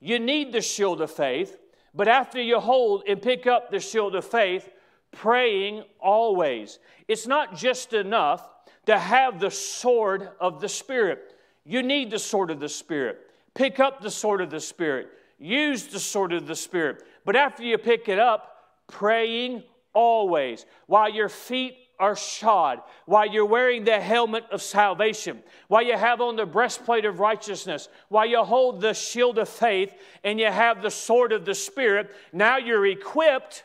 You 0.04 0.18
need 0.18 0.52
the 0.52 0.60
shield 0.60 1.00
of 1.00 1.12
faith, 1.12 1.56
but 1.94 2.08
after 2.08 2.42
you 2.42 2.58
hold 2.58 3.04
and 3.06 3.22
pick 3.22 3.46
up 3.46 3.70
the 3.70 3.78
shield 3.78 4.16
of 4.16 4.24
faith, 4.24 4.68
praying 5.12 5.84
always. 6.00 6.80
It's 7.06 7.28
not 7.28 7.54
just 7.54 7.92
enough 7.92 8.48
to 8.86 8.98
have 8.98 9.38
the 9.38 9.50
sword 9.50 10.30
of 10.40 10.60
the 10.60 10.68
Spirit. 10.68 11.36
You 11.64 11.84
need 11.84 12.10
the 12.10 12.18
sword 12.18 12.50
of 12.50 12.58
the 12.58 12.68
Spirit. 12.68 13.20
Pick 13.54 13.78
up 13.78 14.00
the 14.00 14.10
sword 14.10 14.40
of 14.40 14.50
the 14.50 14.58
Spirit. 14.58 15.08
Use 15.38 15.86
the 15.86 16.00
sword 16.00 16.32
of 16.32 16.48
the 16.48 16.56
Spirit. 16.56 17.04
But 17.24 17.36
after 17.36 17.62
you 17.62 17.78
pick 17.78 18.08
it 18.08 18.18
up, 18.18 18.56
praying 18.88 19.62
always, 19.92 20.66
while 20.86 21.10
your 21.10 21.28
feet 21.28 21.76
are 21.98 22.16
shod, 22.16 22.80
while 23.06 23.26
you're 23.26 23.44
wearing 23.44 23.84
the 23.84 24.00
helmet 24.00 24.44
of 24.50 24.62
salvation, 24.62 25.42
while 25.68 25.82
you 25.82 25.96
have 25.96 26.20
on 26.20 26.36
the 26.36 26.46
breastplate 26.46 27.04
of 27.04 27.20
righteousness, 27.20 27.88
while 28.08 28.26
you 28.26 28.42
hold 28.42 28.80
the 28.80 28.94
shield 28.94 29.38
of 29.38 29.48
faith, 29.48 29.92
and 30.24 30.40
you 30.40 30.46
have 30.46 30.82
the 30.82 30.90
sword 30.90 31.32
of 31.32 31.44
the 31.44 31.54
Spirit, 31.54 32.10
now 32.32 32.56
you're 32.56 32.86
equipped. 32.86 33.64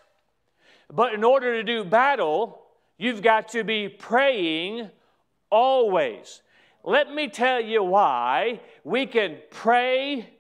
But 0.94 1.14
in 1.14 1.24
order 1.24 1.54
to 1.56 1.64
do 1.64 1.84
battle, 1.84 2.62
you've 2.98 3.22
got 3.22 3.50
to 3.50 3.64
be 3.64 3.90
praying 3.90 4.90
always. 5.50 6.42
Let 6.84 7.14
me 7.14 7.28
tell 7.28 7.60
you 7.60 7.84
why 7.84 8.62
we 8.84 9.06
can 9.06 9.38
pray 9.50 10.38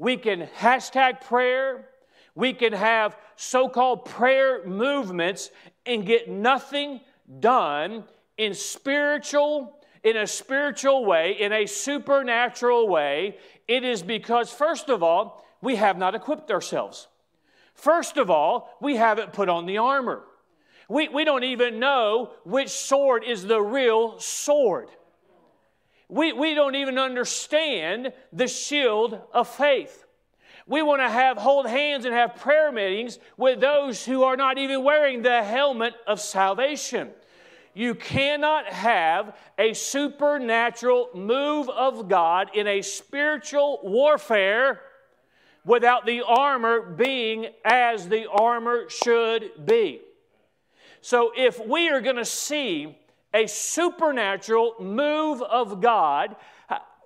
we 0.00 0.16
can 0.16 0.48
hashtag 0.58 1.20
prayer. 1.20 1.90
We 2.34 2.54
can 2.54 2.72
have 2.72 3.18
so 3.36 3.68
called 3.68 4.06
prayer 4.06 4.64
movements 4.66 5.50
and 5.84 6.06
get 6.06 6.26
nothing 6.26 7.02
done 7.38 8.04
in 8.36 8.54
spiritual 8.54 9.76
in 10.02 10.16
a 10.16 10.26
spiritual 10.26 11.04
way, 11.04 11.32
in 11.38 11.52
a 11.52 11.66
supernatural 11.66 12.88
way, 12.88 13.36
it 13.68 13.84
is 13.84 14.02
because, 14.02 14.50
first 14.50 14.88
of 14.88 15.02
all, 15.02 15.44
we 15.60 15.76
have 15.76 15.98
not 15.98 16.14
equipped 16.14 16.50
ourselves. 16.50 17.08
First 17.74 18.16
of 18.16 18.30
all, 18.30 18.76
we 18.80 18.96
haven't 18.96 19.32
put 19.32 19.48
on 19.48 19.66
the 19.66 19.78
armor. 19.78 20.22
We, 20.88 21.08
we 21.08 21.24
don't 21.24 21.44
even 21.44 21.78
know 21.78 22.32
which 22.44 22.70
sword 22.70 23.24
is 23.24 23.44
the 23.44 23.60
real 23.60 24.18
sword. 24.18 24.88
We, 26.08 26.32
we 26.32 26.54
don't 26.54 26.74
even 26.74 26.98
understand 26.98 28.12
the 28.32 28.48
shield 28.48 29.20
of 29.32 29.48
faith. 29.48 30.04
We 30.66 30.82
want 30.82 31.00
to 31.00 31.08
have 31.08 31.36
hold 31.36 31.66
hands 31.66 32.04
and 32.04 32.14
have 32.14 32.36
prayer 32.36 32.72
meetings 32.72 33.18
with 33.36 33.60
those 33.60 34.04
who 34.04 34.24
are 34.24 34.36
not 34.36 34.58
even 34.58 34.82
wearing 34.82 35.22
the 35.22 35.42
helmet 35.42 35.94
of 36.06 36.20
salvation. 36.20 37.10
You 37.74 37.94
cannot 37.94 38.66
have 38.66 39.36
a 39.58 39.72
supernatural 39.74 41.10
move 41.14 41.68
of 41.68 42.08
God 42.08 42.50
in 42.54 42.66
a 42.66 42.82
spiritual 42.82 43.80
warfare 43.82 44.80
without 45.64 46.06
the 46.06 46.22
armor 46.22 46.80
being 46.80 47.48
as 47.64 48.08
the 48.08 48.28
armor 48.28 48.88
should 48.88 49.66
be. 49.66 50.00
So, 51.00 51.32
if 51.36 51.64
we 51.64 51.88
are 51.88 52.00
going 52.00 52.16
to 52.16 52.24
see 52.24 52.96
a 53.32 53.46
supernatural 53.46 54.74
move 54.80 55.42
of 55.42 55.80
God. 55.80 56.36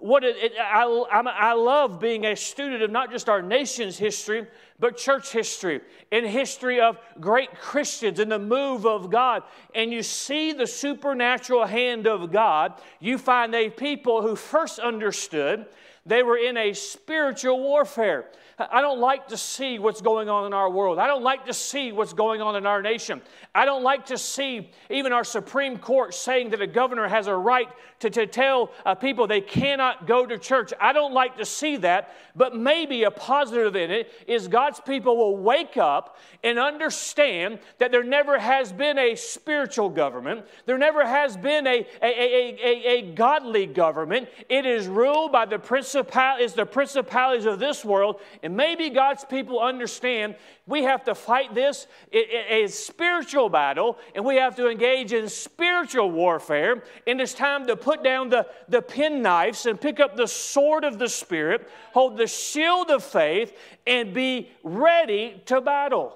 What 0.04 0.22
it, 0.22 0.36
it, 0.36 0.52
I, 0.60 0.84
I 0.84 1.54
love 1.54 1.98
being 1.98 2.26
a 2.26 2.36
student 2.36 2.82
of 2.82 2.90
not 2.90 3.10
just 3.10 3.30
our 3.30 3.40
nation's 3.40 3.96
history, 3.96 4.46
but 4.78 4.98
church 4.98 5.32
history 5.32 5.80
and 6.12 6.26
history 6.26 6.78
of 6.78 6.98
great 7.20 7.58
Christians 7.58 8.18
and 8.18 8.30
the 8.30 8.38
move 8.38 8.84
of 8.84 9.10
God. 9.10 9.44
And 9.74 9.90
you 9.90 10.02
see 10.02 10.52
the 10.52 10.66
supernatural 10.66 11.64
hand 11.64 12.06
of 12.06 12.30
God. 12.30 12.74
You 13.00 13.16
find 13.16 13.54
a 13.54 13.70
people 13.70 14.20
who 14.20 14.36
first 14.36 14.78
understood 14.78 15.64
they 16.04 16.22
were 16.22 16.36
in 16.36 16.58
a 16.58 16.74
spiritual 16.74 17.60
warfare. 17.60 18.26
I 18.58 18.80
don't 18.80 19.00
like 19.00 19.28
to 19.28 19.36
see 19.36 19.78
what's 19.78 20.00
going 20.00 20.28
on 20.28 20.46
in 20.46 20.52
our 20.52 20.70
world. 20.70 20.98
I 20.98 21.08
don't 21.08 21.24
like 21.24 21.46
to 21.46 21.52
see 21.52 21.90
what's 21.90 22.12
going 22.12 22.40
on 22.40 22.54
in 22.54 22.66
our 22.66 22.82
nation. 22.82 23.20
I 23.54 23.64
don't 23.64 23.82
like 23.82 24.06
to 24.06 24.18
see 24.18 24.70
even 24.90 25.12
our 25.12 25.24
Supreme 25.24 25.76
Court 25.76 26.14
saying 26.14 26.50
that 26.50 26.60
a 26.60 26.66
governor 26.66 27.08
has 27.08 27.26
a 27.26 27.34
right 27.34 27.68
to, 28.00 28.10
to 28.10 28.26
tell 28.26 28.70
uh, 28.84 28.94
people 28.94 29.26
they 29.26 29.40
cannot 29.40 30.06
go 30.06 30.26
to 30.26 30.38
church. 30.38 30.72
I 30.80 30.92
don't 30.92 31.12
like 31.12 31.36
to 31.38 31.44
see 31.44 31.78
that, 31.78 32.14
but 32.36 32.54
maybe 32.54 33.04
a 33.04 33.10
positive 33.10 33.74
in 33.76 33.90
it 33.90 34.12
is 34.26 34.46
God's 34.46 34.80
people 34.80 35.16
will 35.16 35.36
wake 35.36 35.76
up 35.76 36.18
and 36.42 36.58
understand 36.58 37.58
that 37.78 37.90
there 37.90 38.04
never 38.04 38.38
has 38.38 38.72
been 38.72 38.98
a 38.98 39.14
spiritual 39.16 39.88
government, 39.88 40.44
there 40.66 40.78
never 40.78 41.06
has 41.06 41.36
been 41.36 41.66
a, 41.66 41.86
a, 42.02 42.06
a, 42.06 42.58
a, 42.62 42.98
a 42.98 43.12
godly 43.14 43.66
government. 43.66 44.28
It 44.48 44.66
is 44.66 44.86
ruled 44.86 45.32
by 45.32 45.46
the 45.46 45.58
principal, 45.58 46.36
is 46.40 46.52
the 46.54 46.66
principalities 46.66 47.46
of 47.46 47.58
this 47.58 47.84
world 47.84 48.20
and 48.44 48.54
maybe 48.54 48.90
God's 48.90 49.24
people 49.24 49.58
understand 49.58 50.36
we 50.66 50.82
have 50.82 51.02
to 51.04 51.14
fight 51.14 51.54
this 51.54 51.86
a 52.12 52.66
spiritual 52.66 53.48
battle 53.48 53.96
and 54.14 54.22
we 54.22 54.36
have 54.36 54.54
to 54.56 54.68
engage 54.68 55.14
in 55.14 55.30
spiritual 55.30 56.10
warfare. 56.10 56.82
And 57.06 57.22
it's 57.22 57.32
time 57.32 57.66
to 57.68 57.74
put 57.74 58.04
down 58.04 58.28
the, 58.28 58.46
the 58.68 58.82
penknives 58.82 59.64
and 59.64 59.80
pick 59.80 59.98
up 59.98 60.14
the 60.14 60.28
sword 60.28 60.84
of 60.84 60.98
the 60.98 61.08
Spirit, 61.08 61.70
hold 61.94 62.18
the 62.18 62.26
shield 62.26 62.90
of 62.90 63.02
faith, 63.02 63.56
and 63.86 64.12
be 64.12 64.50
ready 64.62 65.42
to 65.46 65.62
battle. 65.62 66.14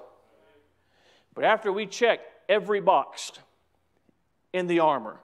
But 1.33 1.45
after 1.45 1.73
we 1.73 1.87
check 1.87 2.19
every 2.47 2.79
box 2.79 3.31
in 4.53 4.67
the 4.67 4.81
armor, 4.81 5.19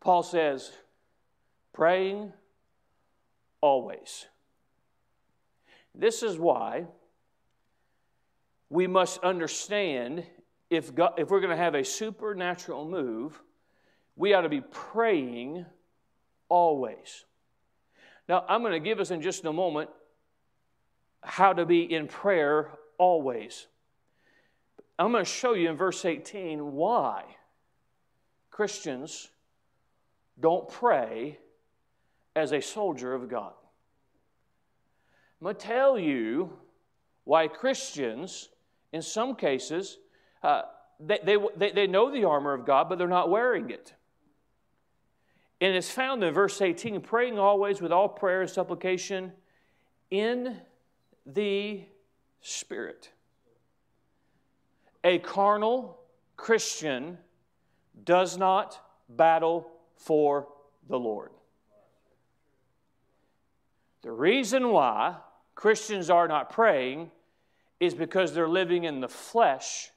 Paul 0.00 0.24
says, 0.24 0.72
praying 1.72 2.32
always. 3.60 4.26
This 5.96 6.22
is 6.22 6.38
why 6.38 6.84
we 8.68 8.86
must 8.86 9.18
understand 9.20 10.24
if, 10.68 10.94
God, 10.94 11.14
if 11.18 11.30
we're 11.30 11.40
going 11.40 11.56
to 11.56 11.56
have 11.56 11.74
a 11.74 11.84
supernatural 11.84 12.88
move, 12.88 13.40
we 14.14 14.34
ought 14.34 14.42
to 14.42 14.48
be 14.48 14.60
praying 14.60 15.64
always. 16.48 17.24
Now, 18.28 18.44
I'm 18.48 18.60
going 18.60 18.72
to 18.72 18.80
give 18.80 19.00
us 19.00 19.10
in 19.10 19.22
just 19.22 19.44
a 19.44 19.52
moment 19.52 19.90
how 21.22 21.52
to 21.52 21.64
be 21.64 21.92
in 21.92 22.08
prayer 22.08 22.70
always. 22.98 23.66
I'm 24.98 25.12
going 25.12 25.24
to 25.24 25.30
show 25.30 25.54
you 25.54 25.70
in 25.70 25.76
verse 25.76 26.04
18 26.04 26.72
why 26.72 27.24
Christians 28.50 29.28
don't 30.38 30.68
pray 30.68 31.38
as 32.34 32.52
a 32.52 32.60
soldier 32.60 33.14
of 33.14 33.28
God. 33.28 33.52
I'm 35.40 35.44
going 35.44 35.56
to 35.56 35.66
tell 35.66 35.98
you 35.98 36.52
why 37.24 37.48
Christians, 37.48 38.48
in 38.92 39.02
some 39.02 39.34
cases, 39.34 39.98
uh, 40.42 40.62
they, 40.98 41.38
they, 41.56 41.72
they 41.72 41.86
know 41.86 42.10
the 42.10 42.24
armor 42.24 42.54
of 42.54 42.64
God, 42.64 42.88
but 42.88 42.98
they're 42.98 43.08
not 43.08 43.30
wearing 43.30 43.70
it. 43.70 43.94
And 45.60 45.74
it's 45.74 45.90
found 45.90 46.22
in 46.22 46.32
verse 46.32 46.60
18 46.60 47.00
praying 47.00 47.38
always 47.38 47.80
with 47.80 47.92
all 47.92 48.08
prayer 48.08 48.42
and 48.42 48.50
supplication 48.50 49.32
in 50.10 50.56
the 51.26 51.82
Spirit. 52.40 53.10
A 55.02 55.18
carnal 55.18 55.98
Christian 56.36 57.18
does 58.04 58.36
not 58.36 58.80
battle 59.08 59.68
for 59.96 60.48
the 60.88 60.98
Lord. 60.98 61.30
The 64.02 64.12
reason 64.12 64.70
why 64.70 65.16
Christians 65.56 66.10
are 66.10 66.28
not 66.28 66.50
praying 66.50 67.10
is 67.80 67.94
because 67.94 68.32
they're 68.32 68.48
living 68.48 68.84
in 68.84 69.00
the 69.00 69.08
flesh 69.08 69.90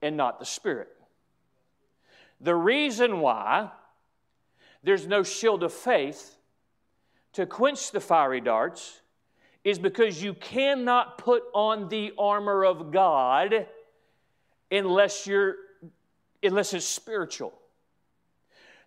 and 0.00 0.16
not 0.16 0.38
the 0.38 0.44
spirit. 0.44 0.88
The 2.40 2.54
reason 2.54 3.20
why 3.20 3.70
there's 4.82 5.06
no 5.06 5.22
shield 5.22 5.62
of 5.62 5.72
faith 5.72 6.36
to 7.32 7.46
quench 7.46 7.90
the 7.90 8.00
fiery 8.00 8.40
darts 8.40 9.00
is 9.64 9.78
because 9.78 10.22
you 10.22 10.34
cannot 10.34 11.16
put 11.16 11.42
on 11.54 11.88
the 11.88 12.12
armor 12.18 12.64
of 12.64 12.92
God 12.92 13.66
unless 14.70 15.26
you're 15.26 15.56
unless 16.42 16.74
it's 16.74 16.84
spiritual. 16.84 17.54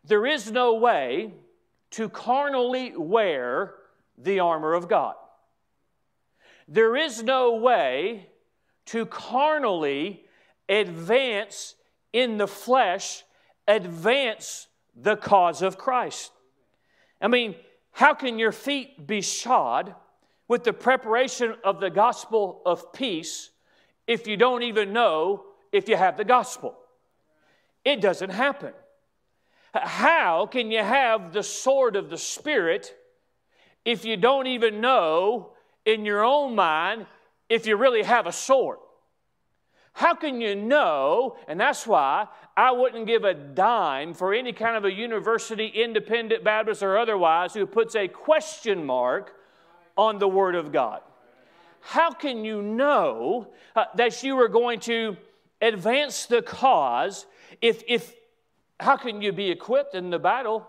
There 0.03 0.27
is 0.27 0.51
no 0.51 0.75
way 0.75 1.33
to 1.91 2.09
carnally 2.09 2.95
wear 2.95 3.73
the 4.19 4.39
armor 4.39 4.73
of 4.73 4.87
God. 4.87 5.15
There 6.67 6.95
is 6.95 7.23
no 7.23 7.55
way 7.55 8.27
to 8.87 9.05
carnally 9.05 10.25
advance 10.67 11.75
in 12.11 12.37
the 12.37 12.47
flesh, 12.47 13.23
advance 13.67 14.67
the 14.95 15.15
cause 15.15 15.61
of 15.61 15.77
Christ. 15.77 16.31
I 17.21 17.27
mean, 17.27 17.55
how 17.91 18.13
can 18.13 18.37
your 18.37 18.51
feet 18.51 19.07
be 19.07 19.21
shod 19.21 19.95
with 20.47 20.63
the 20.63 20.73
preparation 20.73 21.55
of 21.63 21.79
the 21.79 21.89
gospel 21.89 22.61
of 22.65 22.93
peace 22.93 23.49
if 24.05 24.27
you 24.27 24.37
don't 24.37 24.63
even 24.63 24.93
know 24.93 25.43
if 25.71 25.89
you 25.89 25.95
have 25.95 26.17
the 26.17 26.25
gospel? 26.25 26.77
It 27.83 28.01
doesn't 28.01 28.31
happen. 28.31 28.73
How 29.73 30.45
can 30.45 30.71
you 30.71 30.83
have 30.83 31.33
the 31.33 31.43
sword 31.43 31.95
of 31.95 32.09
the 32.09 32.17
Spirit 32.17 32.93
if 33.85 34.05
you 34.05 34.17
don't 34.17 34.47
even 34.47 34.81
know 34.81 35.53
in 35.87 36.05
your 36.05 36.23
own 36.23 36.53
mind 36.53 37.07
if 37.49 37.65
you 37.65 37.77
really 37.77 38.03
have 38.03 38.27
a 38.27 38.31
sword? 38.31 38.77
How 39.93 40.13
can 40.13 40.39
you 40.41 40.53
know? 40.53 41.37
And 41.47 41.59
that's 41.59 41.87
why 41.87 42.27
I 42.55 42.71
wouldn't 42.71 43.07
give 43.07 43.23
a 43.23 43.33
dime 43.33 44.13
for 44.13 44.31
any 44.31 44.53
kind 44.53 44.75
of 44.75 44.85
a 44.85 44.91
university, 44.91 45.65
independent 45.65 46.43
Baptist 46.43 46.83
or 46.83 46.99
otherwise, 46.99 47.55
who 47.55 47.65
puts 47.65 47.95
a 47.95 48.07
question 48.07 48.85
mark 48.85 49.33
on 49.97 50.19
the 50.19 50.27
Word 50.27 50.53
of 50.53 50.71
God. 50.71 51.01
How 51.79 52.11
can 52.11 52.45
you 52.45 52.61
know 52.61 53.47
uh, 53.75 53.85
that 53.95 54.21
you 54.21 54.37
are 54.39 54.49
going 54.49 54.81
to 54.81 55.17
advance 55.61 56.27
the 56.27 56.43
cause 56.43 57.25
if, 57.61 57.81
if 57.87 58.13
how 58.79 58.97
can 58.97 59.23
you 59.23 59.31
be 59.31 59.49
equipped 59.49 59.95
in 59.95 60.11
the 60.11 60.19
battle? 60.19 60.67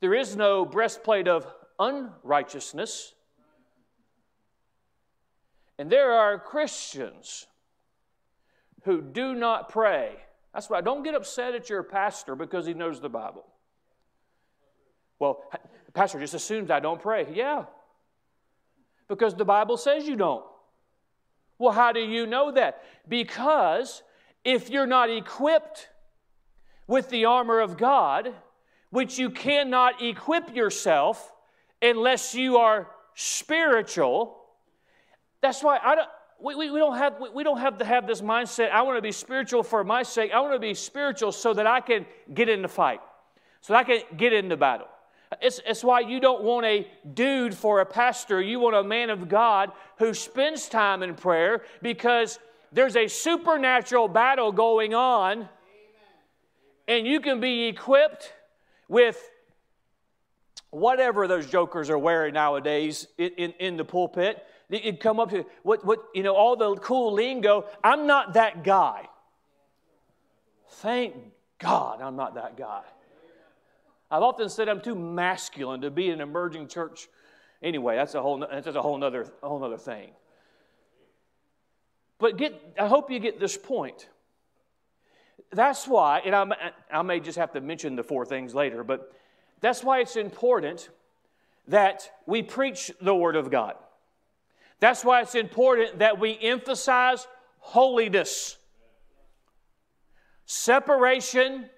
There 0.00 0.12
is 0.12 0.36
no 0.36 0.66
breastplate 0.66 1.28
of 1.28 1.46
unrighteousness. 1.78 3.13
And 5.78 5.90
there 5.90 6.12
are 6.12 6.38
Christians 6.38 7.46
who 8.84 9.00
do 9.00 9.34
not 9.34 9.68
pray. 9.68 10.16
That's 10.52 10.70
why 10.70 10.80
don't 10.80 11.02
get 11.02 11.14
upset 11.14 11.54
at 11.54 11.68
your 11.68 11.82
pastor 11.82 12.36
because 12.36 12.66
he 12.66 12.74
knows 12.74 13.00
the 13.00 13.08
Bible. 13.08 13.44
Well, 15.18 15.42
pastor 15.94 16.20
just 16.20 16.34
assumes 16.34 16.70
I 16.70 16.80
don't 16.80 17.00
pray. 17.00 17.26
Yeah. 17.32 17.64
Because 19.08 19.34
the 19.34 19.44
Bible 19.44 19.76
says 19.76 20.06
you 20.06 20.16
don't. 20.16 20.44
Well, 21.58 21.72
how 21.72 21.92
do 21.92 22.00
you 22.00 22.26
know 22.26 22.52
that? 22.52 22.82
Because 23.08 24.02
if 24.44 24.70
you're 24.70 24.86
not 24.86 25.10
equipped 25.10 25.88
with 26.86 27.08
the 27.10 27.24
armor 27.24 27.60
of 27.60 27.76
God, 27.76 28.32
which 28.90 29.18
you 29.18 29.30
cannot 29.30 30.02
equip 30.02 30.54
yourself 30.54 31.32
unless 31.80 32.34
you 32.34 32.58
are 32.58 32.88
spiritual, 33.14 34.43
that's 35.44 35.62
why 35.62 35.78
I 35.82 35.94
don't, 35.94 36.08
we, 36.40 36.54
we, 36.54 36.70
we, 36.70 36.78
don't 36.78 36.96
have, 36.96 37.14
we, 37.34 37.44
don't 37.44 37.60
have 37.60 37.78
to 37.78 37.84
have 37.84 38.06
this 38.06 38.20
mindset, 38.20 38.70
I 38.70 38.82
want 38.82 38.98
to 38.98 39.02
be 39.02 39.12
spiritual 39.12 39.62
for 39.62 39.84
my 39.84 40.02
sake. 40.02 40.32
I 40.32 40.40
want 40.40 40.54
to 40.54 40.58
be 40.58 40.74
spiritual 40.74 41.32
so 41.32 41.54
that 41.54 41.66
I 41.66 41.80
can 41.80 42.06
get 42.32 42.48
in 42.48 42.62
the 42.62 42.68
fight, 42.68 43.00
so 43.60 43.74
I 43.74 43.84
can 43.84 44.00
get 44.16 44.32
into 44.32 44.56
battle. 44.56 44.88
It's, 45.40 45.60
it's 45.66 45.82
why 45.82 46.00
you 46.00 46.20
don't 46.20 46.42
want 46.42 46.66
a 46.66 46.86
dude 47.12 47.54
for 47.54 47.80
a 47.80 47.86
pastor. 47.86 48.40
You 48.40 48.60
want 48.60 48.76
a 48.76 48.84
man 48.84 49.10
of 49.10 49.28
God 49.28 49.72
who 49.98 50.14
spends 50.14 50.68
time 50.68 51.02
in 51.02 51.14
prayer 51.14 51.62
because 51.82 52.38
there's 52.72 52.96
a 52.96 53.08
supernatural 53.08 54.08
battle 54.08 54.52
going 54.52 54.94
on, 54.94 55.48
and 56.86 57.06
you 57.06 57.20
can 57.20 57.40
be 57.40 57.66
equipped 57.66 58.32
with 58.88 59.18
whatever 60.70 61.26
those 61.26 61.46
jokers 61.46 61.88
are 61.88 61.98
wearing 61.98 62.34
nowadays 62.34 63.06
in, 63.16 63.30
in, 63.36 63.50
in 63.60 63.76
the 63.76 63.84
pulpit 63.84 64.44
You'd 64.82 65.00
come 65.00 65.20
up 65.20 65.30
to 65.30 65.44
what, 65.62 65.84
what, 65.84 66.04
you 66.14 66.22
know, 66.22 66.34
all 66.34 66.56
the 66.56 66.74
cool 66.76 67.12
lingo. 67.12 67.66
I'm 67.82 68.06
not 68.06 68.34
that 68.34 68.64
guy. 68.64 69.08
Thank 70.68 71.14
God 71.58 72.00
I'm 72.00 72.16
not 72.16 72.34
that 72.34 72.56
guy. 72.56 72.82
I've 74.10 74.22
often 74.22 74.48
said 74.48 74.68
I'm 74.68 74.80
too 74.80 74.94
masculine 74.94 75.82
to 75.82 75.90
be 75.90 76.10
an 76.10 76.20
emerging 76.20 76.68
church. 76.68 77.08
Anyway, 77.62 77.96
that's 77.96 78.14
a 78.14 78.22
whole, 78.22 78.38
that's 78.38 78.66
a 78.66 78.82
whole 78.82 79.02
other, 79.02 79.26
whole 79.42 79.62
other 79.62 79.78
thing. 79.78 80.10
But 82.18 82.36
get, 82.36 82.60
I 82.78 82.86
hope 82.86 83.10
you 83.10 83.18
get 83.18 83.40
this 83.40 83.56
point. 83.56 84.08
That's 85.52 85.86
why, 85.86 86.20
and 86.24 86.34
I, 86.34 86.72
I 86.92 87.02
may 87.02 87.20
just 87.20 87.38
have 87.38 87.52
to 87.52 87.60
mention 87.60 87.96
the 87.96 88.02
four 88.02 88.24
things 88.24 88.54
later, 88.54 88.82
but 88.84 89.12
that's 89.60 89.84
why 89.84 90.00
it's 90.00 90.16
important 90.16 90.90
that 91.68 92.10
we 92.26 92.42
preach 92.42 92.90
the 93.00 93.14
Word 93.14 93.36
of 93.36 93.50
God. 93.50 93.76
That's 94.80 95.04
why 95.04 95.22
it's 95.22 95.34
important 95.34 96.00
that 96.00 96.18
we 96.18 96.38
emphasize 96.40 97.26
holiness, 97.58 98.56
separation, 100.44 101.70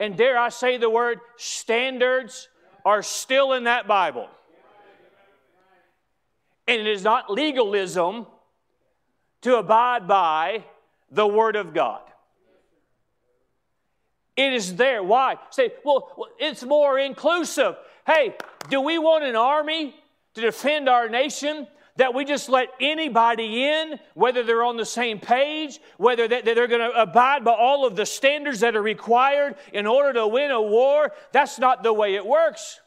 and 0.00 0.16
dare 0.16 0.38
I 0.38 0.48
say 0.48 0.78
the 0.78 0.90
word 0.90 1.20
standards 1.36 2.48
are 2.84 3.02
still 3.02 3.52
in 3.52 3.64
that 3.64 3.86
Bible. 3.86 4.28
And 6.66 6.80
it 6.80 6.86
is 6.86 7.04
not 7.04 7.30
legalism 7.30 8.26
to 9.42 9.56
abide 9.56 10.06
by 10.08 10.64
the 11.10 11.26
Word 11.26 11.56
of 11.56 11.74
God. 11.74 12.02
It 14.36 14.52
is 14.54 14.76
there. 14.76 15.02
Why? 15.02 15.36
Say, 15.50 15.72
well, 15.84 16.08
it's 16.38 16.62
more 16.62 16.98
inclusive. 16.98 17.76
Hey, 18.06 18.34
do 18.70 18.80
we 18.80 18.98
want 18.98 19.24
an 19.24 19.36
army 19.36 19.94
to 20.34 20.40
defend 20.40 20.88
our 20.88 21.08
nation 21.08 21.66
that 21.96 22.14
we 22.14 22.24
just 22.24 22.48
let 22.48 22.68
anybody 22.80 23.64
in, 23.64 23.98
whether 24.14 24.42
they're 24.42 24.64
on 24.64 24.76
the 24.76 24.84
same 24.84 25.18
page, 25.18 25.78
whether 25.98 26.26
they're 26.26 26.66
going 26.66 26.80
to 26.80 27.00
abide 27.00 27.44
by 27.44 27.52
all 27.52 27.86
of 27.86 27.96
the 27.96 28.06
standards 28.06 28.60
that 28.60 28.74
are 28.74 28.82
required 28.82 29.56
in 29.72 29.86
order 29.86 30.14
to 30.14 30.26
win 30.26 30.50
a 30.50 30.62
war. 30.62 31.12
That's 31.32 31.58
not 31.58 31.82
the 31.82 31.92
way 31.92 32.14
it 32.14 32.24
works. 32.24 32.80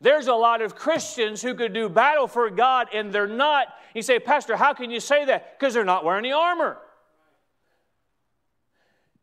There's 0.00 0.26
a 0.26 0.34
lot 0.34 0.62
of 0.62 0.76
Christians 0.76 1.42
who 1.42 1.54
could 1.54 1.72
do 1.72 1.88
battle 1.88 2.28
for 2.28 2.50
God 2.50 2.88
and 2.92 3.12
they're 3.12 3.26
not. 3.26 3.68
You 3.94 4.02
say, 4.02 4.18
Pastor, 4.20 4.56
how 4.56 4.74
can 4.74 4.90
you 4.90 5.00
say 5.00 5.24
that? 5.24 5.58
Because 5.58 5.74
they're 5.74 5.84
not 5.84 6.04
wearing 6.04 6.22
the 6.22 6.32
armor. 6.32 6.78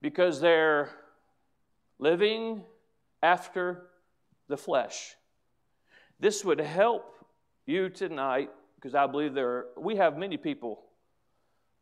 Because 0.01 0.41
they're 0.41 0.89
living 1.99 2.63
after 3.23 3.83
the 4.47 4.57
flesh. 4.57 5.15
This 6.19 6.43
would 6.43 6.59
help 6.59 7.13
you 7.65 7.89
tonight 7.89 8.49
because 8.85 8.93
I 8.93 9.07
believe 9.07 9.33
there 9.33 9.49
are, 9.49 9.67
we 9.77 9.95
have 9.95 10.15
many 10.15 10.37
people. 10.37 10.83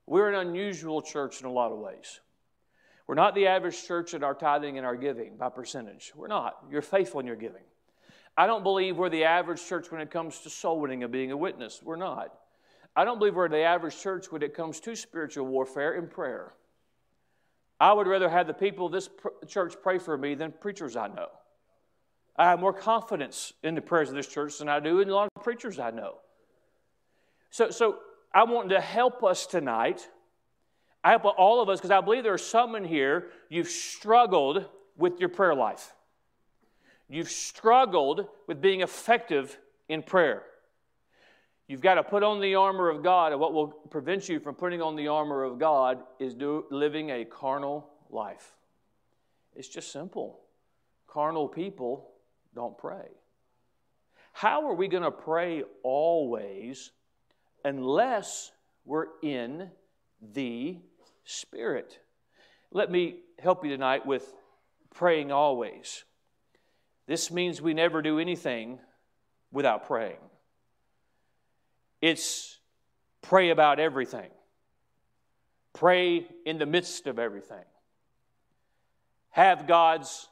We're 0.07 0.29
an 0.29 0.47
unusual 0.47 1.01
church 1.01 1.41
in 1.41 1.45
a 1.45 1.51
lot 1.51 1.73
of 1.73 1.79
ways. 1.79 2.21
We're 3.07 3.15
not 3.15 3.35
the 3.35 3.47
average 3.47 3.85
church 3.85 4.13
in 4.13 4.23
our 4.23 4.33
tithing 4.33 4.77
and 4.77 4.87
our 4.87 4.95
giving 4.95 5.35
by 5.35 5.49
percentage. 5.49 6.13
We're 6.15 6.29
not. 6.29 6.59
You're 6.71 6.81
faithful 6.81 7.19
in 7.19 7.27
your 7.27 7.35
giving. 7.35 7.63
I 8.37 8.47
don't 8.47 8.63
believe 8.63 8.95
we're 8.95 9.09
the 9.09 9.25
average 9.25 9.61
church 9.67 9.91
when 9.91 9.99
it 9.99 10.11
comes 10.11 10.39
to 10.39 10.49
soul 10.49 10.79
winning 10.79 11.03
and 11.03 11.11
being 11.11 11.33
a 11.33 11.35
witness. 11.35 11.81
We're 11.83 11.97
not. 11.97 12.33
I 12.95 13.03
don't 13.03 13.19
believe 13.19 13.35
we're 13.35 13.49
the 13.49 13.63
average 13.63 13.99
church 13.99 14.31
when 14.31 14.41
it 14.41 14.53
comes 14.53 14.79
to 14.79 14.95
spiritual 14.95 15.45
warfare 15.45 15.95
and 15.97 16.09
prayer. 16.09 16.53
I 17.81 17.91
would 17.91 18.07
rather 18.07 18.29
have 18.29 18.47
the 18.47 18.53
people 18.53 18.85
of 18.85 18.93
this 18.93 19.09
church 19.49 19.75
pray 19.83 19.99
for 19.99 20.17
me 20.17 20.35
than 20.35 20.53
preachers 20.53 20.95
I 20.95 21.09
know. 21.09 21.27
I 22.37 22.45
have 22.45 22.61
more 22.61 22.71
confidence 22.71 23.51
in 23.61 23.75
the 23.75 23.81
prayers 23.81 24.07
of 24.07 24.15
this 24.15 24.27
church 24.27 24.57
than 24.59 24.69
I 24.69 24.79
do 24.79 25.01
in 25.01 25.09
a 25.09 25.13
lot 25.13 25.29
of 25.35 25.43
preachers 25.43 25.79
I 25.79 25.91
know. 25.91 26.19
So, 27.53 27.69
so 27.69 27.99
I 28.33 28.45
want 28.45 28.69
to 28.69 28.81
help 28.81 29.23
us 29.23 29.45
tonight. 29.45 30.09
I 31.03 31.11
help 31.11 31.25
all 31.25 31.61
of 31.61 31.69
us 31.69 31.79
because 31.79 31.91
I 31.91 32.01
believe 32.01 32.23
there 32.23 32.33
are 32.33 32.37
some 32.39 32.73
in 32.73 32.83
here 32.83 33.27
you've 33.47 33.67
struggled 33.67 34.65
with 34.97 35.19
your 35.19 35.29
prayer 35.29 35.53
life. 35.53 35.93
You've 37.07 37.29
struggled 37.29 38.25
with 38.47 38.59
being 38.59 38.81
effective 38.81 39.55
in 39.87 40.01
prayer. 40.01 40.41
You've 41.67 41.81
got 41.81 41.95
to 41.95 42.03
put 42.03 42.23
on 42.23 42.41
the 42.41 42.55
armor 42.55 42.89
of 42.89 43.03
God, 43.03 43.33
and 43.33 43.39
what 43.39 43.53
will 43.53 43.67
prevent 43.67 44.27
you 44.27 44.39
from 44.39 44.55
putting 44.55 44.81
on 44.81 44.95
the 44.95 45.09
armor 45.09 45.43
of 45.43 45.59
God 45.59 46.01
is 46.19 46.33
do, 46.33 46.65
living 46.71 47.11
a 47.11 47.23
carnal 47.23 47.87
life. 48.09 48.55
It's 49.55 49.67
just 49.67 49.91
simple. 49.91 50.39
Carnal 51.05 51.47
people 51.47 52.09
don't 52.55 52.75
pray. 52.79 53.09
How 54.31 54.67
are 54.67 54.73
we 54.73 54.87
going 54.87 55.03
to 55.03 55.11
pray 55.11 55.61
always 55.83 56.89
unless 57.63 58.51
we're 58.85 59.07
in 59.21 59.69
the 60.21 60.77
Spirit? 61.25 61.99
Let 62.71 62.91
me 62.91 63.19
help 63.39 63.63
you 63.63 63.71
tonight 63.71 64.05
with 64.05 64.33
praying 64.93 65.31
always. 65.31 66.03
This 67.07 67.31
means 67.31 67.61
we 67.61 67.73
never 67.73 68.01
do 68.01 68.19
anything 68.19 68.79
without 69.51 69.87
praying. 69.87 70.17
It's 72.01 72.57
pray 73.21 73.49
about 73.49 73.79
everything, 73.79 74.29
pray 75.71 76.27
in 76.45 76.57
the 76.57 76.65
midst 76.65 77.07
of 77.07 77.19
everything, 77.19 77.63
have 79.29 79.67
God's 79.67 80.27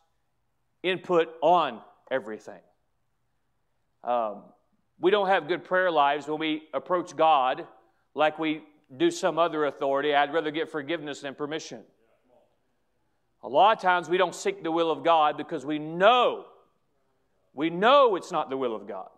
input 0.83 1.29
on 1.41 1.79
everything. 2.09 2.59
Um, 4.03 4.43
we 5.01 5.09
don't 5.09 5.27
have 5.27 5.47
good 5.47 5.63
prayer 5.63 5.89
lives 5.89 6.27
when 6.27 6.39
we 6.39 6.63
approach 6.73 7.15
God 7.15 7.67
like 8.13 8.37
we 8.37 8.61
do 8.95 9.09
some 9.09 9.39
other 9.39 9.65
authority. 9.65 10.13
I'd 10.13 10.31
rather 10.31 10.51
get 10.51 10.69
forgiveness 10.69 11.21
than 11.21 11.33
permission. 11.33 11.81
A 13.43 13.49
lot 13.49 13.75
of 13.75 13.81
times 13.81 14.07
we 14.07 14.17
don't 14.17 14.35
seek 14.35 14.63
the 14.63 14.71
will 14.71 14.91
of 14.91 15.03
God 15.03 15.37
because 15.37 15.65
we 15.65 15.79
know, 15.79 16.45
we 17.55 17.71
know 17.71 18.15
it's 18.15 18.31
not 18.31 18.51
the 18.51 18.57
will 18.57 18.75
of 18.75 18.87
God. 18.87 19.09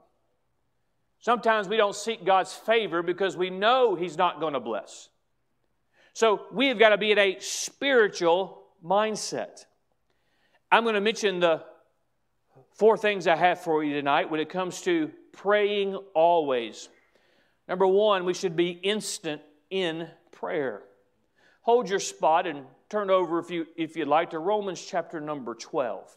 Sometimes 1.20 1.68
we 1.68 1.76
don't 1.76 1.96
seek 1.96 2.26
God's 2.26 2.54
favor 2.54 3.04
because 3.04 3.36
we 3.36 3.50
know 3.50 3.96
He's 3.96 4.18
not 4.18 4.40
going 4.40 4.54
to 4.54 4.62
bless. 4.62 5.10
So 6.14 6.46
we 6.54 6.68
have 6.68 6.80
got 6.80 6.90
to 6.90 6.98
be 6.98 7.12
in 7.12 7.18
a 7.18 7.38
spiritual 7.40 8.64
mindset. 8.86 9.66
I'm 10.72 10.84
going 10.84 10.96
to 10.96 11.02
mention 11.02 11.42
the 11.42 11.64
four 12.76 12.98
things 12.98 13.28
I 13.28 13.36
have 13.36 13.62
for 13.62 13.84
you 13.84 13.94
tonight 13.94 14.32
when 14.32 14.40
it 14.40 14.50
comes 14.50 14.82
to 14.82 15.12
praying 15.34 15.96
always. 16.14 16.88
Number 17.68 17.88
one, 17.88 18.26
we 18.26 18.34
should 18.34 18.56
be 18.56 18.70
instant 18.70 19.42
in 19.70 20.08
prayer. 20.32 20.84
Hold 21.62 21.90
your 21.90 22.00
spot 22.00 22.48
and 22.48 22.66
turn 22.90 23.10
over, 23.10 23.40
if, 23.40 23.50
you, 23.50 23.66
if 23.76 23.98
you'd 23.98 24.08
like, 24.08 24.32
to 24.32 24.40
Romans 24.40 24.86
chapter 24.86 25.20
number 25.20 25.56
12. 25.56 26.16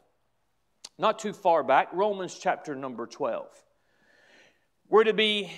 Not 0.98 1.18
too 1.18 1.32
far 1.32 1.62
back, 1.62 1.88
Romans 1.92 2.38
chapter 2.40 2.74
number 2.74 3.06
12. 3.06 3.46
We're 4.88 5.04
to 5.04 5.12
be 5.12 5.50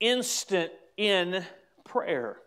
instant 0.00 0.70
in 0.96 1.44
prayer. 1.84 2.38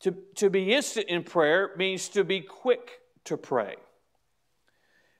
To, 0.00 0.14
to 0.36 0.50
be 0.50 0.72
instant 0.72 1.08
in 1.08 1.22
prayer 1.22 1.72
means 1.76 2.08
to 2.10 2.24
be 2.24 2.40
quick 2.40 3.00
to 3.24 3.36
pray. 3.36 3.76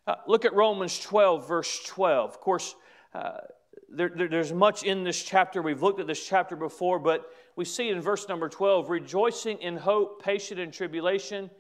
Uh, 0.07 0.15
look 0.27 0.45
at 0.45 0.55
Romans 0.55 0.99
12, 1.01 1.49
verse 1.49 1.83
12. 1.85 2.31
Of 2.31 2.41
course, 2.41 2.75
uh, 3.17 3.41
there, 3.89 4.11
there, 4.15 4.29
there's 4.29 4.53
much 4.53 4.83
in 4.83 5.05
this 5.05 5.23
chapter. 5.23 5.63
We've 5.63 5.83
looked 5.83 6.01
at 6.01 6.07
this 6.07 6.25
chapter 6.27 6.55
before, 6.55 6.99
but 6.99 7.33
we 7.57 7.65
see 7.65 7.89
in 7.89 8.03
verse 8.03 8.29
number 8.29 8.49
12 8.49 8.91
rejoicing 8.91 9.59
in 9.59 9.79
hope, 9.79 10.23
patient 10.23 10.61
in 10.61 10.71
tribulation, 10.71 11.51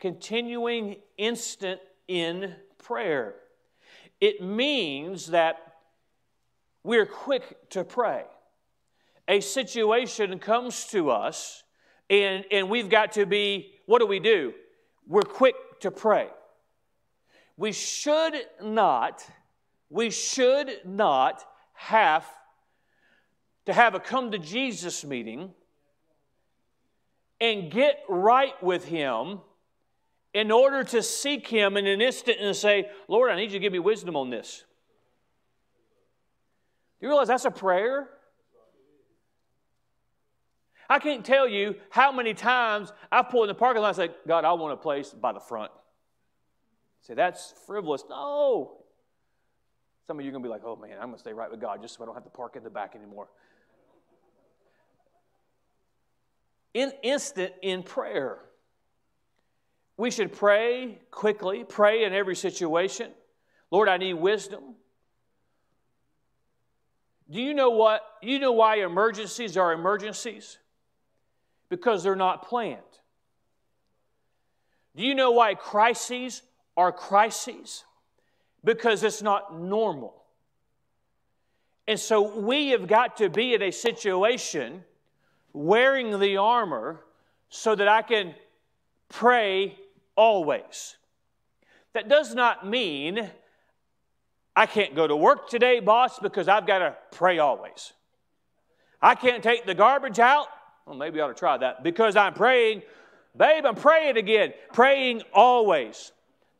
continuing 0.00 0.96
instant 1.18 1.80
in 2.08 2.54
prayer. 2.78 3.34
It 4.18 4.42
means 4.42 5.26
that 5.26 5.74
we're 6.82 7.06
quick 7.06 7.70
to 7.70 7.84
pray. 7.84 8.24
A 9.28 9.40
situation 9.40 10.38
comes 10.38 10.86
to 10.86 11.10
us, 11.10 11.64
and, 12.08 12.44
and 12.50 12.70
we've 12.70 12.88
got 12.88 13.12
to 13.12 13.26
be, 13.26 13.74
what 13.84 13.98
do 13.98 14.06
we 14.06 14.20
do? 14.20 14.54
We're 15.06 15.22
quick 15.22 15.56
to 15.80 15.90
pray. 15.90 16.28
We 17.58 17.72
should 17.72 18.34
not, 18.62 19.26
we 19.94 20.10
should 20.10 20.80
not 20.84 21.44
have 21.72 22.26
to 23.64 23.72
have 23.72 23.94
a 23.94 24.00
come 24.00 24.32
to 24.32 24.38
Jesus 24.38 25.04
meeting 25.04 25.52
and 27.40 27.70
get 27.70 28.00
right 28.08 28.60
with 28.60 28.86
Him 28.86 29.38
in 30.32 30.50
order 30.50 30.82
to 30.82 31.00
seek 31.00 31.46
Him 31.46 31.76
in 31.76 31.86
an 31.86 32.00
instant 32.00 32.38
and 32.40 32.56
say, 32.56 32.90
Lord, 33.06 33.30
I 33.30 33.36
need 33.36 33.44
you 33.44 33.50
to 33.50 33.58
give 33.60 33.72
me 33.72 33.78
wisdom 33.78 34.16
on 34.16 34.30
this. 34.30 34.64
Do 36.98 37.06
you 37.06 37.08
realize 37.08 37.28
that's 37.28 37.44
a 37.44 37.52
prayer? 37.52 38.08
I 40.90 40.98
can't 40.98 41.24
tell 41.24 41.46
you 41.46 41.76
how 41.90 42.10
many 42.10 42.34
times 42.34 42.92
I've 43.12 43.28
pulled 43.28 43.44
in 43.44 43.48
the 43.48 43.54
parking 43.54 43.80
lot 43.80 43.88
and 43.88 43.96
said, 43.96 44.14
God, 44.26 44.44
I 44.44 44.54
want 44.54 44.72
a 44.72 44.76
place 44.76 45.10
by 45.10 45.32
the 45.32 45.40
front. 45.40 45.70
Say, 47.02 47.14
that's 47.14 47.54
frivolous. 47.64 48.02
No. 48.10 48.83
Some 50.06 50.18
of 50.18 50.24
you 50.24 50.30
are 50.30 50.32
going 50.32 50.42
to 50.42 50.46
be 50.46 50.50
like, 50.50 50.62
oh 50.64 50.76
man, 50.76 50.92
I'm 50.94 51.06
going 51.06 51.14
to 51.14 51.18
stay 51.18 51.32
right 51.32 51.50
with 51.50 51.60
God 51.60 51.80
just 51.80 51.96
so 51.96 52.02
I 52.02 52.06
don't 52.06 52.14
have 52.14 52.24
to 52.24 52.30
park 52.30 52.56
in 52.56 52.62
the 52.62 52.70
back 52.70 52.94
anymore. 52.94 53.28
In 56.74 56.92
instant 57.02 57.52
in 57.62 57.82
prayer. 57.82 58.38
We 59.96 60.10
should 60.10 60.32
pray 60.32 60.98
quickly, 61.10 61.64
pray 61.64 62.04
in 62.04 62.12
every 62.12 62.34
situation. 62.34 63.12
Lord, 63.70 63.88
I 63.88 63.96
need 63.96 64.14
wisdom. 64.14 64.74
Do 67.30 67.40
you 67.40 67.54
know 67.54 67.70
what? 67.70 68.02
You 68.20 68.38
know 68.38 68.52
why 68.52 68.76
emergencies 68.76 69.56
are 69.56 69.72
emergencies? 69.72 70.58
Because 71.68 72.02
they're 72.02 72.16
not 72.16 72.46
planned. 72.46 72.80
Do 74.96 75.04
you 75.04 75.14
know 75.14 75.30
why 75.30 75.54
crises 75.54 76.42
are 76.76 76.92
crises? 76.92 77.84
Because 78.64 79.04
it's 79.04 79.22
not 79.22 79.60
normal. 79.60 80.14
And 81.86 82.00
so 82.00 82.38
we 82.38 82.70
have 82.70 82.86
got 82.86 83.18
to 83.18 83.28
be 83.28 83.54
in 83.54 83.62
a 83.62 83.70
situation 83.70 84.84
wearing 85.52 86.18
the 86.18 86.38
armor 86.38 87.04
so 87.50 87.74
that 87.74 87.86
I 87.86 88.02
can 88.02 88.34
pray 89.08 89.78
always. 90.16 90.96
That 91.92 92.08
does 92.08 92.34
not 92.34 92.66
mean 92.66 93.30
I 94.56 94.66
can't 94.66 94.94
go 94.94 95.06
to 95.06 95.14
work 95.14 95.48
today, 95.48 95.80
boss, 95.80 96.18
because 96.18 96.48
I've 96.48 96.66
got 96.66 96.78
to 96.78 96.96
pray 97.12 97.38
always. 97.38 97.92
I 99.02 99.14
can't 99.14 99.42
take 99.42 99.66
the 99.66 99.74
garbage 99.74 100.18
out. 100.18 100.46
Well, 100.86 100.96
maybe 100.96 101.20
I 101.20 101.24
ought 101.24 101.28
to 101.28 101.34
try 101.34 101.56
that 101.58 101.82
because 101.82 102.16
I'm 102.16 102.34
praying. 102.34 102.82
Babe, 103.36 103.66
I'm 103.66 103.74
praying 103.74 104.16
again. 104.16 104.54
Praying 104.72 105.22
always. 105.32 106.12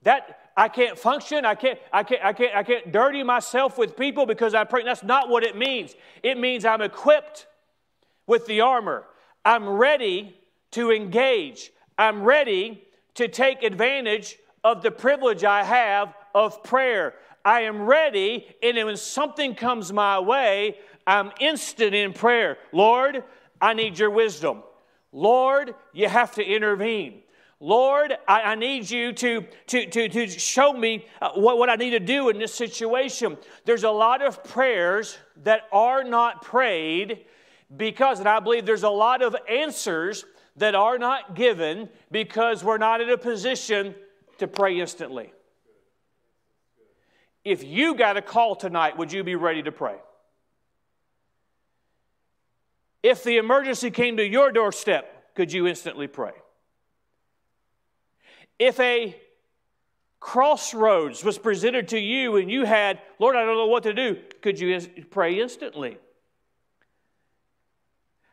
That 0.02 0.43
I 0.56 0.68
can't 0.68 0.98
function. 0.98 1.44
I 1.44 1.54
can't, 1.54 1.78
I 1.92 2.02
can't, 2.02 2.24
I 2.24 2.32
can't, 2.32 2.56
I 2.56 2.62
can't 2.62 2.92
dirty 2.92 3.22
myself 3.22 3.76
with 3.76 3.96
people 3.96 4.26
because 4.26 4.54
I'm 4.54 4.66
praying. 4.66 4.86
That's 4.86 5.02
not 5.02 5.28
what 5.28 5.42
it 5.42 5.56
means. 5.56 5.94
It 6.22 6.38
means 6.38 6.64
I'm 6.64 6.80
equipped 6.80 7.46
with 8.26 8.46
the 8.46 8.60
armor. 8.60 9.04
I'm 9.44 9.68
ready 9.68 10.36
to 10.72 10.92
engage. 10.92 11.72
I'm 11.98 12.22
ready 12.22 12.82
to 13.14 13.28
take 13.28 13.62
advantage 13.62 14.36
of 14.62 14.82
the 14.82 14.90
privilege 14.90 15.44
I 15.44 15.64
have 15.64 16.14
of 16.34 16.62
prayer. 16.62 17.14
I 17.44 17.62
am 17.62 17.82
ready, 17.82 18.46
and 18.62 18.76
when 18.76 18.96
something 18.96 19.54
comes 19.54 19.92
my 19.92 20.18
way, 20.18 20.78
I'm 21.06 21.30
instant 21.40 21.94
in 21.94 22.12
prayer. 22.14 22.56
Lord, 22.72 23.22
I 23.60 23.74
need 23.74 23.98
your 23.98 24.10
wisdom. 24.10 24.62
Lord, 25.12 25.74
you 25.92 26.08
have 26.08 26.32
to 26.36 26.44
intervene. 26.44 27.22
Lord, 27.64 28.12
I, 28.28 28.42
I 28.42 28.54
need 28.56 28.90
you 28.90 29.10
to, 29.14 29.46
to, 29.68 29.86
to, 29.86 30.08
to 30.10 30.28
show 30.28 30.74
me 30.74 31.06
uh, 31.22 31.30
what, 31.30 31.56
what 31.56 31.70
I 31.70 31.76
need 31.76 31.90
to 31.90 31.98
do 31.98 32.28
in 32.28 32.38
this 32.38 32.54
situation. 32.54 33.38
There's 33.64 33.84
a 33.84 33.90
lot 33.90 34.20
of 34.20 34.44
prayers 34.44 35.16
that 35.44 35.62
are 35.72 36.04
not 36.04 36.42
prayed 36.42 37.24
because, 37.74 38.18
and 38.18 38.28
I 38.28 38.40
believe 38.40 38.66
there's 38.66 38.82
a 38.82 38.90
lot 38.90 39.22
of 39.22 39.34
answers 39.48 40.26
that 40.56 40.74
are 40.74 40.98
not 40.98 41.34
given 41.36 41.88
because 42.10 42.62
we're 42.62 42.76
not 42.76 43.00
in 43.00 43.08
a 43.08 43.16
position 43.16 43.94
to 44.36 44.46
pray 44.46 44.78
instantly. 44.78 45.32
If 47.46 47.64
you 47.64 47.94
got 47.94 48.18
a 48.18 48.22
call 48.22 48.56
tonight, 48.56 48.98
would 48.98 49.10
you 49.10 49.24
be 49.24 49.36
ready 49.36 49.62
to 49.62 49.72
pray? 49.72 49.96
If 53.02 53.24
the 53.24 53.38
emergency 53.38 53.90
came 53.90 54.18
to 54.18 54.26
your 54.26 54.52
doorstep, 54.52 55.34
could 55.34 55.50
you 55.50 55.66
instantly 55.66 56.08
pray? 56.08 56.32
If 58.58 58.78
a 58.80 59.16
crossroads 60.20 61.22
was 61.22 61.38
presented 61.38 61.88
to 61.88 61.98
you 61.98 62.36
and 62.36 62.50
you 62.50 62.64
had, 62.64 63.00
Lord, 63.18 63.36
I 63.36 63.44
don't 63.44 63.56
know 63.56 63.66
what 63.66 63.82
to 63.82 63.92
do, 63.92 64.16
could 64.40 64.58
you 64.58 64.80
pray 65.10 65.38
instantly? 65.40 65.98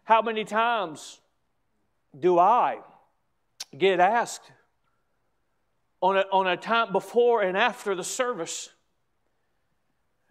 How 0.04 0.22
many 0.22 0.44
times 0.44 1.20
do 2.18 2.40
I 2.40 2.80
get 3.78 4.00
asked 4.00 4.52
on 6.02 6.18
a, 6.18 6.26
on 6.32 6.48
a 6.48 6.58
time 6.58 6.92
before 6.92 7.42
and 7.42 7.58
after 7.58 7.96
the 7.96 8.04
service, 8.04 8.70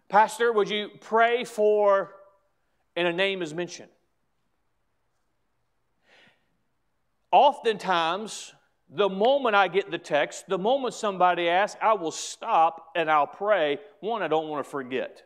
Pastor, 0.09 0.51
would 0.51 0.69
you 0.69 0.89
pray 0.99 1.45
for, 1.45 2.11
and 2.95 3.07
a 3.07 3.13
name 3.13 3.41
is 3.41 3.53
mentioned? 3.53 3.89
Oftentimes, 7.31 8.53
the 8.93 9.07
moment 9.07 9.55
I 9.55 9.69
get 9.69 9.89
the 9.89 9.97
text, 9.97 10.49
the 10.49 10.57
moment 10.57 10.93
somebody 10.93 11.47
asks, 11.47 11.79
I 11.81 11.93
will 11.93 12.11
stop 12.11 12.91
and 12.93 13.09
I'll 13.09 13.25
pray. 13.25 13.79
One, 14.01 14.21
I 14.21 14.27
don't 14.27 14.49
want 14.49 14.65
to 14.65 14.69
forget. 14.69 15.23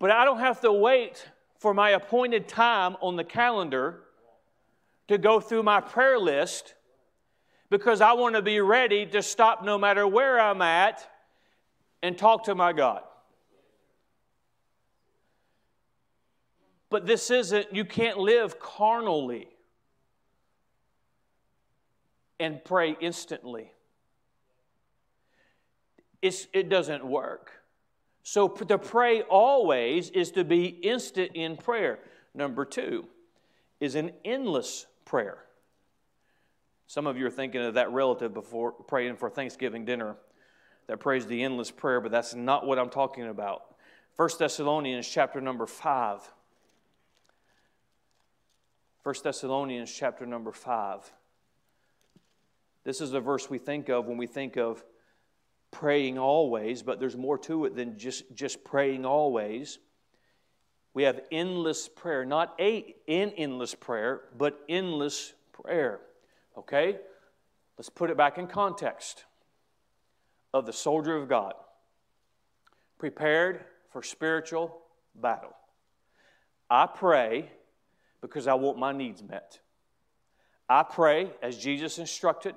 But 0.00 0.10
I 0.10 0.24
don't 0.24 0.40
have 0.40 0.60
to 0.62 0.72
wait 0.72 1.24
for 1.60 1.72
my 1.72 1.90
appointed 1.90 2.48
time 2.48 2.96
on 3.00 3.14
the 3.14 3.22
calendar 3.22 4.00
to 5.06 5.18
go 5.18 5.38
through 5.38 5.62
my 5.62 5.80
prayer 5.80 6.18
list 6.18 6.74
because 7.70 8.00
I 8.00 8.14
want 8.14 8.34
to 8.34 8.42
be 8.42 8.60
ready 8.60 9.06
to 9.06 9.22
stop 9.22 9.64
no 9.64 9.78
matter 9.78 10.06
where 10.06 10.40
I'm 10.40 10.62
at 10.62 11.08
and 12.02 12.18
talk 12.18 12.44
to 12.44 12.56
my 12.56 12.72
God. 12.72 13.02
But 16.90 17.06
this 17.06 17.30
isn't, 17.30 17.72
you 17.72 17.84
can't 17.84 18.18
live 18.18 18.58
carnally 18.58 19.51
and 22.42 22.62
pray 22.64 22.96
instantly. 23.00 23.70
It's, 26.20 26.48
it 26.52 26.68
doesn't 26.68 27.04
work. 27.06 27.52
So 28.24 28.48
to 28.48 28.78
pray 28.78 29.22
always 29.22 30.10
is 30.10 30.32
to 30.32 30.42
be 30.42 30.66
instant 30.66 31.30
in 31.34 31.56
prayer. 31.56 32.00
Number 32.34 32.64
two 32.64 33.06
is 33.78 33.94
an 33.94 34.10
endless 34.24 34.86
prayer. 35.04 35.38
Some 36.88 37.06
of 37.06 37.16
you 37.16 37.26
are 37.26 37.30
thinking 37.30 37.62
of 37.62 37.74
that 37.74 37.92
relative 37.92 38.34
before 38.34 38.72
praying 38.72 39.16
for 39.16 39.30
Thanksgiving 39.30 39.84
dinner 39.84 40.16
that 40.88 40.98
prays 40.98 41.26
the 41.26 41.44
endless 41.44 41.70
prayer, 41.70 42.00
but 42.00 42.10
that's 42.10 42.34
not 42.34 42.66
what 42.66 42.76
I'm 42.76 42.90
talking 42.90 43.28
about. 43.28 43.76
1 44.16 44.28
Thessalonians 44.36 45.08
chapter 45.08 45.40
number 45.40 45.66
5. 45.66 46.20
1 49.04 49.14
Thessalonians 49.22 49.92
chapter 49.92 50.26
number 50.26 50.50
5. 50.50 51.12
This 52.84 53.00
is 53.00 53.12
a 53.12 53.20
verse 53.20 53.48
we 53.48 53.58
think 53.58 53.88
of 53.88 54.06
when 54.06 54.16
we 54.16 54.26
think 54.26 54.56
of 54.56 54.84
praying 55.70 56.18
always, 56.18 56.82
but 56.82 57.00
there's 57.00 57.16
more 57.16 57.38
to 57.38 57.64
it 57.64 57.76
than 57.76 57.98
just, 57.98 58.24
just 58.34 58.64
praying 58.64 59.04
always. 59.04 59.78
We 60.94 61.04
have 61.04 61.20
endless 61.30 61.88
prayer, 61.88 62.24
not 62.24 62.54
a 62.60 62.94
in 63.06 63.30
endless 63.30 63.74
prayer, 63.74 64.22
but 64.36 64.60
endless 64.68 65.32
prayer. 65.52 66.00
Okay? 66.58 66.98
Let's 67.78 67.88
put 67.88 68.10
it 68.10 68.16
back 68.16 68.36
in 68.36 68.46
context 68.46 69.24
of 70.52 70.66
the 70.66 70.72
soldier 70.72 71.16
of 71.16 71.28
God, 71.28 71.54
prepared 72.98 73.64
for 73.90 74.02
spiritual 74.02 74.78
battle. 75.14 75.54
I 76.68 76.86
pray 76.86 77.50
because 78.20 78.46
I 78.46 78.54
want 78.54 78.78
my 78.78 78.92
needs 78.92 79.22
met. 79.22 79.58
I 80.68 80.82
pray, 80.82 81.30
as 81.42 81.56
Jesus 81.56 81.98
instructed, 81.98 82.54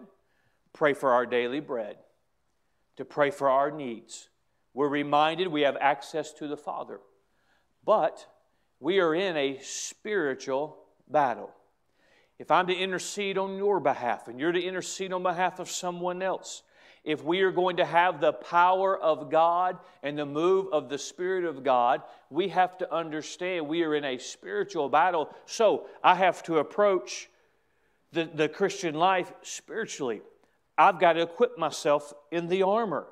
pray 0.75 0.93
for 0.93 1.13
our 1.13 1.25
daily 1.25 1.61
bread, 1.61 1.95
to 2.97 3.05
pray 3.05 3.31
for 3.31 3.49
our 3.49 3.71
needs. 3.71 4.29
We're 4.73 4.89
reminded 4.89 5.47
we 5.47 5.61
have 5.61 5.77
access 5.79 6.33
to 6.33 6.47
the 6.47 6.57
Father, 6.57 6.99
but 7.85 8.27
we 8.79 8.99
are 8.99 9.15
in 9.15 9.37
a 9.37 9.59
spiritual 9.61 10.77
battle. 11.07 11.49
If 12.37 12.51
I'm 12.51 12.67
to 12.67 12.75
intercede 12.75 13.37
on 13.37 13.55
your 13.55 13.79
behalf 13.79 14.27
and 14.27 14.37
you're 14.37 14.51
to 14.51 14.61
intercede 14.61 15.13
on 15.13 15.23
behalf 15.23 15.59
of 15.59 15.69
someone 15.69 16.21
else, 16.21 16.63
if 17.05 17.23
we 17.23 17.41
are 17.41 17.51
going 17.51 17.77
to 17.77 17.85
have 17.85 18.19
the 18.19 18.33
power 18.33 18.97
of 18.99 19.31
God 19.31 19.77
and 20.03 20.17
the 20.17 20.25
move 20.25 20.67
of 20.73 20.89
the 20.89 20.97
Spirit 20.97 21.45
of 21.45 21.63
God, 21.63 22.01
we 22.29 22.49
have 22.49 22.77
to 22.79 22.93
understand 22.93 23.67
we 23.67 23.83
are 23.83 23.95
in 23.95 24.03
a 24.03 24.17
spiritual 24.17 24.89
battle. 24.89 25.33
So 25.45 25.85
I 26.03 26.15
have 26.15 26.43
to 26.43 26.57
approach 26.57 27.29
the, 28.11 28.29
the 28.33 28.49
Christian 28.49 28.95
life 28.95 29.31
spiritually. 29.43 30.21
I've 30.77 30.99
got 30.99 31.13
to 31.13 31.21
equip 31.21 31.57
myself 31.57 32.13
in 32.31 32.47
the 32.47 32.63
armor. 32.63 33.07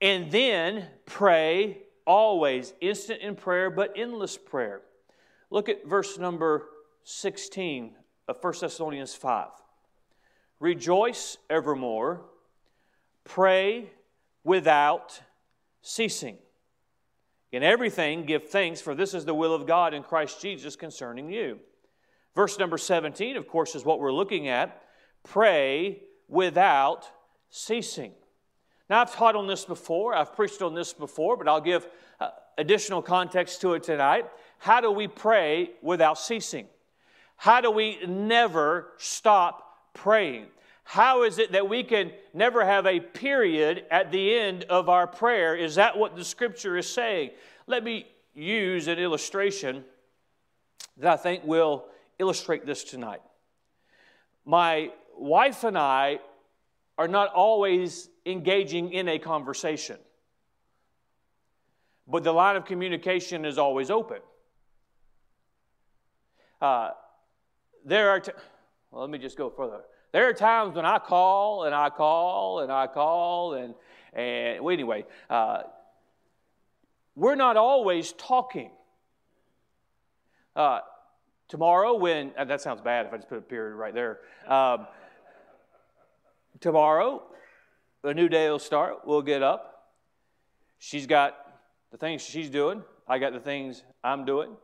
And 0.00 0.30
then 0.30 0.86
pray 1.06 1.82
always, 2.06 2.74
instant 2.80 3.20
in 3.20 3.36
prayer, 3.36 3.70
but 3.70 3.92
endless 3.96 4.36
prayer. 4.36 4.80
Look 5.50 5.68
at 5.68 5.86
verse 5.86 6.18
number 6.18 6.68
16 7.04 7.94
of 8.28 8.36
1 8.40 8.54
Thessalonians 8.60 9.14
5. 9.14 9.48
Rejoice 10.58 11.38
evermore, 11.50 12.22
pray 13.24 13.90
without 14.44 15.20
ceasing. 15.82 16.38
In 17.50 17.62
everything, 17.62 18.24
give 18.24 18.48
thanks, 18.48 18.80
for 18.80 18.94
this 18.94 19.12
is 19.12 19.24
the 19.24 19.34
will 19.34 19.54
of 19.54 19.66
God 19.66 19.92
in 19.92 20.02
Christ 20.02 20.40
Jesus 20.40 20.74
concerning 20.74 21.30
you. 21.30 21.58
Verse 22.34 22.58
number 22.58 22.78
17, 22.78 23.36
of 23.36 23.46
course, 23.46 23.74
is 23.74 23.84
what 23.84 24.00
we're 24.00 24.12
looking 24.12 24.48
at. 24.48 24.82
Pray 25.22 26.02
without 26.32 27.08
ceasing. 27.50 28.10
Now, 28.88 29.02
I've 29.02 29.14
taught 29.14 29.36
on 29.36 29.46
this 29.46 29.66
before, 29.66 30.14
I've 30.14 30.34
preached 30.34 30.62
on 30.62 30.74
this 30.74 30.94
before, 30.94 31.36
but 31.36 31.46
I'll 31.46 31.60
give 31.60 31.86
uh, 32.18 32.30
additional 32.56 33.02
context 33.02 33.60
to 33.60 33.74
it 33.74 33.82
tonight. 33.82 34.24
How 34.58 34.80
do 34.80 34.90
we 34.90 35.08
pray 35.08 35.70
without 35.82 36.18
ceasing? 36.18 36.66
How 37.36 37.60
do 37.60 37.70
we 37.70 37.98
never 38.06 38.88
stop 38.96 39.92
praying? 39.92 40.46
How 40.84 41.24
is 41.24 41.38
it 41.38 41.52
that 41.52 41.68
we 41.68 41.84
can 41.84 42.12
never 42.32 42.64
have 42.64 42.86
a 42.86 42.98
period 42.98 43.84
at 43.90 44.10
the 44.10 44.34
end 44.34 44.64
of 44.64 44.88
our 44.88 45.06
prayer? 45.06 45.54
Is 45.54 45.74
that 45.74 45.98
what 45.98 46.16
the 46.16 46.24
scripture 46.24 46.78
is 46.78 46.88
saying? 46.88 47.30
Let 47.66 47.84
me 47.84 48.06
use 48.34 48.88
an 48.88 48.98
illustration 48.98 49.84
that 50.96 51.12
I 51.12 51.16
think 51.16 51.44
will 51.44 51.84
illustrate 52.18 52.64
this 52.64 52.84
tonight. 52.84 53.20
My 54.44 54.90
wife 55.22 55.64
and 55.64 55.78
I 55.78 56.18
are 56.98 57.08
not 57.08 57.32
always 57.32 58.08
engaging 58.26 58.92
in 58.92 59.08
a 59.08 59.18
conversation, 59.18 59.96
but 62.06 62.24
the 62.24 62.32
line 62.32 62.56
of 62.56 62.64
communication 62.64 63.44
is 63.44 63.56
always 63.56 63.90
open. 63.90 64.18
Uh, 66.60 66.90
there 67.84 68.10
are, 68.10 68.20
t- 68.20 68.32
well, 68.90 69.00
let 69.00 69.10
me 69.10 69.18
just 69.18 69.36
go 69.36 69.50
further. 69.50 69.80
There 70.12 70.28
are 70.28 70.34
times 70.34 70.76
when 70.76 70.84
I 70.84 70.98
call 70.98 71.64
and 71.64 71.74
I 71.74 71.88
call 71.88 72.60
and 72.60 72.70
I 72.70 72.86
call 72.86 73.54
and, 73.54 73.74
and 74.12 74.62
well, 74.62 74.72
anyway, 74.72 75.06
uh, 75.30 75.62
we're 77.16 77.34
not 77.34 77.56
always 77.56 78.12
talking. 78.12 78.70
Uh, 80.54 80.80
tomorrow, 81.48 81.94
when, 81.94 82.32
that 82.36 82.60
sounds 82.60 82.80
bad 82.80 83.06
if 83.06 83.12
I 83.12 83.16
just 83.16 83.28
put 83.28 83.38
a 83.38 83.42
period 83.42 83.74
right 83.76 83.94
there. 83.94 84.20
Um, 84.46 84.86
tomorrow, 86.60 87.22
a 88.04 88.14
new 88.14 88.28
day 88.28 88.48
will 88.50 88.58
start. 88.58 89.00
We'll 89.04 89.22
get 89.22 89.42
up. 89.42 89.90
She's 90.78 91.06
got 91.06 91.36
the 91.90 91.98
things 91.98 92.22
she's 92.22 92.50
doing, 92.50 92.82
I 93.06 93.18
got 93.18 93.32
the 93.32 93.40
things 93.40 93.84
I'm 94.02 94.24
doing. 94.24 94.56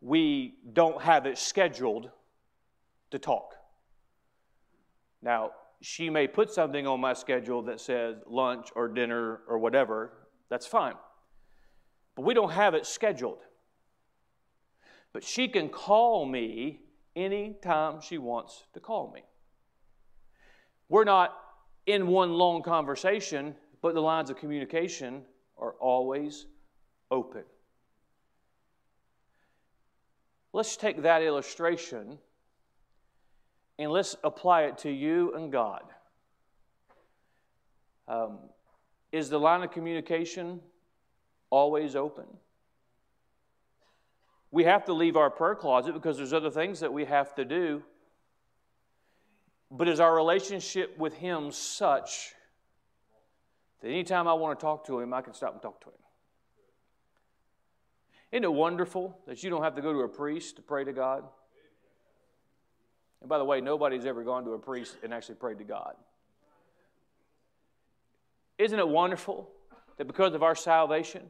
We 0.00 0.56
don't 0.72 1.00
have 1.00 1.24
it 1.24 1.38
scheduled 1.38 2.10
to 3.10 3.18
talk. 3.18 3.54
Now, 5.22 5.52
she 5.80 6.10
may 6.10 6.26
put 6.26 6.50
something 6.50 6.86
on 6.86 7.00
my 7.00 7.12
schedule 7.12 7.62
that 7.62 7.80
says 7.80 8.16
lunch 8.26 8.68
or 8.74 8.88
dinner 8.88 9.40
or 9.48 9.58
whatever. 9.58 10.12
That's 10.50 10.66
fine. 10.66 10.94
But 12.16 12.22
we 12.22 12.34
don't 12.34 12.52
have 12.52 12.74
it 12.74 12.86
scheduled. 12.86 13.40
But 15.12 15.24
she 15.24 15.48
can 15.48 15.68
call 15.68 16.26
me 16.26 16.80
anytime 17.14 18.00
she 18.00 18.18
wants 18.18 18.64
to 18.74 18.80
call 18.80 19.12
me. 19.14 19.22
We're 20.88 21.04
not 21.04 21.36
in 21.86 22.06
one 22.06 22.32
long 22.32 22.62
conversation, 22.62 23.54
but 23.82 23.94
the 23.94 24.00
lines 24.00 24.30
of 24.30 24.36
communication 24.36 25.22
are 25.58 25.72
always 25.80 26.46
open. 27.10 27.44
Let's 30.52 30.76
take 30.76 31.02
that 31.02 31.22
illustration 31.22 32.18
and 33.78 33.90
let's 33.90 34.16
apply 34.22 34.62
it 34.62 34.78
to 34.78 34.90
you 34.90 35.34
and 35.34 35.50
God. 35.50 35.82
Um, 38.06 38.38
is 39.10 39.28
the 39.30 39.38
line 39.38 39.62
of 39.62 39.70
communication 39.70 40.60
always 41.50 41.96
open? 41.96 42.26
We 44.50 44.64
have 44.64 44.84
to 44.84 44.92
leave 44.92 45.16
our 45.16 45.30
prayer 45.30 45.56
closet 45.56 45.94
because 45.94 46.16
there's 46.16 46.32
other 46.32 46.50
things 46.50 46.80
that 46.80 46.92
we 46.92 47.04
have 47.06 47.34
to 47.34 47.44
do. 47.44 47.82
But 49.76 49.88
is 49.88 49.98
our 49.98 50.14
relationship 50.14 50.96
with 50.96 51.14
Him 51.14 51.50
such 51.50 52.32
that 53.80 53.88
anytime 53.88 54.28
I 54.28 54.34
want 54.34 54.56
to 54.58 54.64
talk 54.64 54.86
to 54.86 55.00
Him, 55.00 55.12
I 55.12 55.20
can 55.20 55.34
stop 55.34 55.52
and 55.52 55.60
talk 55.60 55.80
to 55.80 55.88
Him? 55.88 55.94
Isn't 58.30 58.44
it 58.44 58.52
wonderful 58.52 59.18
that 59.26 59.42
you 59.42 59.50
don't 59.50 59.64
have 59.64 59.74
to 59.74 59.82
go 59.82 59.92
to 59.92 60.00
a 60.00 60.08
priest 60.08 60.56
to 60.56 60.62
pray 60.62 60.84
to 60.84 60.92
God? 60.92 61.24
And 63.20 63.28
by 63.28 63.38
the 63.38 63.44
way, 63.44 63.60
nobody's 63.60 64.06
ever 64.06 64.22
gone 64.22 64.44
to 64.44 64.52
a 64.52 64.58
priest 64.60 64.96
and 65.02 65.12
actually 65.12 65.36
prayed 65.36 65.58
to 65.58 65.64
God. 65.64 65.94
Isn't 68.58 68.78
it 68.78 68.88
wonderful 68.88 69.50
that 69.96 70.06
because 70.06 70.34
of 70.34 70.44
our 70.44 70.54
salvation, 70.54 71.22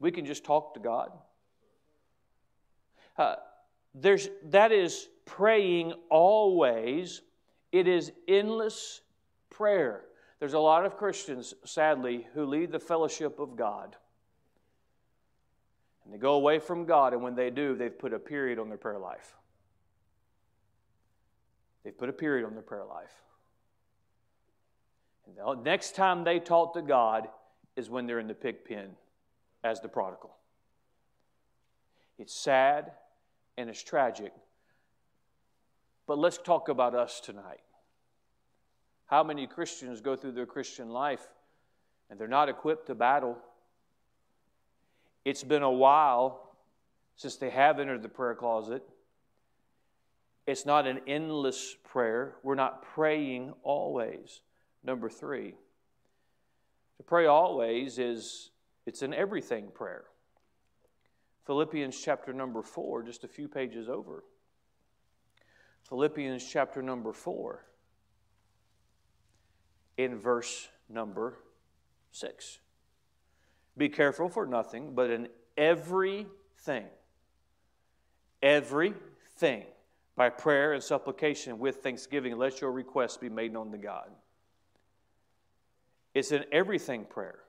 we 0.00 0.10
can 0.10 0.26
just 0.26 0.44
talk 0.44 0.74
to 0.74 0.80
God? 0.80 1.12
Uh, 3.16 3.36
there's, 3.94 4.28
that 4.50 4.70
is 4.70 5.08
praying 5.24 5.94
always. 6.10 7.22
It 7.72 7.86
is 7.86 8.12
endless 8.26 9.00
prayer. 9.48 10.04
There's 10.38 10.54
a 10.54 10.58
lot 10.58 10.86
of 10.86 10.96
Christians, 10.96 11.54
sadly, 11.64 12.26
who 12.34 12.46
lead 12.46 12.72
the 12.72 12.80
fellowship 12.80 13.38
of 13.38 13.56
God. 13.56 13.96
And 16.04 16.14
they 16.14 16.18
go 16.18 16.34
away 16.34 16.58
from 16.58 16.86
God, 16.86 17.12
and 17.12 17.22
when 17.22 17.34
they 17.34 17.50
do, 17.50 17.76
they've 17.76 17.96
put 17.96 18.12
a 18.12 18.18
period 18.18 18.58
on 18.58 18.68
their 18.68 18.78
prayer 18.78 18.98
life. 18.98 19.36
They've 21.84 21.96
put 21.96 22.08
a 22.08 22.12
period 22.12 22.46
on 22.46 22.54
their 22.54 22.62
prayer 22.62 22.84
life. 22.84 23.12
And 25.26 25.36
the 25.36 25.62
next 25.62 25.94
time 25.94 26.24
they 26.24 26.40
talk 26.40 26.74
to 26.74 26.82
God 26.82 27.28
is 27.76 27.88
when 27.88 28.06
they're 28.06 28.18
in 28.18 28.26
the 28.26 28.34
pig 28.34 28.64
pen 28.64 28.90
as 29.62 29.80
the 29.80 29.88
prodigal. 29.88 30.34
It's 32.18 32.34
sad 32.34 32.92
and 33.56 33.70
it's 33.70 33.82
tragic. 33.82 34.32
But 36.10 36.18
let's 36.18 36.38
talk 36.38 36.68
about 36.68 36.96
us 36.96 37.20
tonight. 37.20 37.60
How 39.06 39.22
many 39.22 39.46
Christians 39.46 40.00
go 40.00 40.16
through 40.16 40.32
their 40.32 40.44
Christian 40.44 40.90
life 40.90 41.24
and 42.10 42.18
they're 42.18 42.26
not 42.26 42.48
equipped 42.48 42.88
to 42.88 42.96
battle? 42.96 43.38
It's 45.24 45.44
been 45.44 45.62
a 45.62 45.70
while 45.70 46.56
since 47.14 47.36
they 47.36 47.50
have 47.50 47.78
entered 47.78 48.02
the 48.02 48.08
prayer 48.08 48.34
closet. 48.34 48.82
It's 50.48 50.66
not 50.66 50.84
an 50.84 50.98
endless 51.06 51.76
prayer. 51.84 52.34
We're 52.42 52.56
not 52.56 52.82
praying 52.82 53.52
always. 53.62 54.40
Number 54.82 55.08
three, 55.08 55.54
to 56.96 57.04
pray 57.04 57.26
always 57.26 58.00
is 58.00 58.50
it's 58.84 59.02
an 59.02 59.14
everything 59.14 59.68
prayer. 59.72 60.06
Philippians 61.46 61.96
chapter 61.96 62.32
number 62.32 62.62
four, 62.62 63.04
just 63.04 63.22
a 63.22 63.28
few 63.28 63.46
pages 63.46 63.88
over. 63.88 64.24
Philippians 65.90 66.48
chapter 66.48 66.80
number 66.80 67.12
four, 67.12 67.66
in 69.96 70.16
verse 70.16 70.68
number 70.88 71.36
six. 72.12 72.60
Be 73.76 73.88
careful 73.88 74.28
for 74.28 74.46
nothing, 74.46 74.94
but 74.94 75.10
in 75.10 75.28
everything, 75.56 76.86
everything, 78.42 79.64
by 80.16 80.28
prayer 80.28 80.74
and 80.74 80.82
supplication 80.82 81.58
with 81.58 81.76
thanksgiving, 81.76 82.36
let 82.38 82.60
your 82.60 82.72
requests 82.72 83.16
be 83.16 83.28
made 83.28 83.52
known 83.52 83.72
to 83.72 83.78
God. 83.78 84.10
It's 86.14 86.30
an 86.30 86.44
everything 86.52 87.04
prayer. 87.04 87.40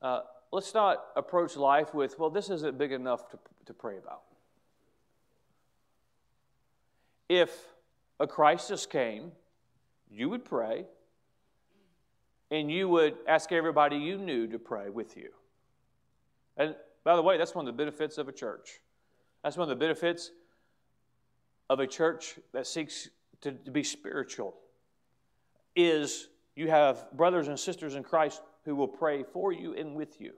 Uh, 0.00 0.20
let's 0.52 0.72
not 0.72 1.04
approach 1.16 1.56
life 1.56 1.94
with, 1.94 2.18
well, 2.18 2.30
this 2.30 2.48
isn't 2.48 2.78
big 2.78 2.92
enough 2.92 3.28
to, 3.30 3.38
to 3.66 3.74
pray 3.74 3.98
about. 3.98 4.22
If 7.28 7.50
a 8.20 8.26
crisis 8.26 8.86
came, 8.86 9.32
you 10.10 10.28
would 10.30 10.44
pray, 10.44 10.86
and 12.50 12.70
you 12.70 12.88
would 12.88 13.16
ask 13.26 13.52
everybody 13.52 13.96
you 13.96 14.18
knew 14.18 14.46
to 14.48 14.58
pray 14.58 14.88
with 14.88 15.16
you. 15.16 15.30
And 16.56 16.76
by 17.04 17.16
the 17.16 17.22
way, 17.22 17.38
that's 17.38 17.54
one 17.54 17.66
of 17.66 17.74
the 17.74 17.76
benefits 17.76 18.18
of 18.18 18.28
a 18.28 18.32
church. 18.32 18.80
That's 19.42 19.56
one 19.56 19.70
of 19.70 19.78
the 19.78 19.84
benefits 19.84 20.30
of 21.68 21.80
a 21.80 21.86
church 21.86 22.38
that 22.52 22.66
seeks 22.66 23.08
to, 23.42 23.52
to 23.52 23.70
be 23.70 23.82
spiritual 23.82 24.54
is 25.74 26.28
you 26.54 26.70
have 26.70 27.10
brothers 27.12 27.48
and 27.48 27.58
sisters 27.58 27.94
in 27.94 28.02
Christ 28.02 28.40
who 28.64 28.74
will 28.74 28.88
pray 28.88 29.22
for 29.22 29.52
you 29.52 29.74
and 29.74 29.94
with 29.94 30.20
you. 30.20 30.32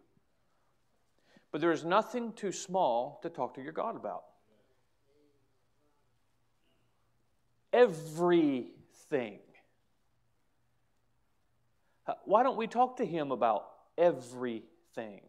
But 1.53 1.61
there 1.61 1.73
is 1.73 1.85
nothing 1.85 2.33
too 2.33 2.53
small 2.53 3.21
to 3.23 3.31
talk 3.31 3.55
to 3.55 3.63
your 3.63 3.73
God 3.73 3.97
about. 3.97 4.25
Everything. 7.73 9.39
Why 12.25 12.43
don't 12.43 12.57
we 12.57 12.67
talk 12.67 12.97
to 12.99 13.07
Him 13.07 13.33
about 13.33 13.69
everything? 13.97 15.21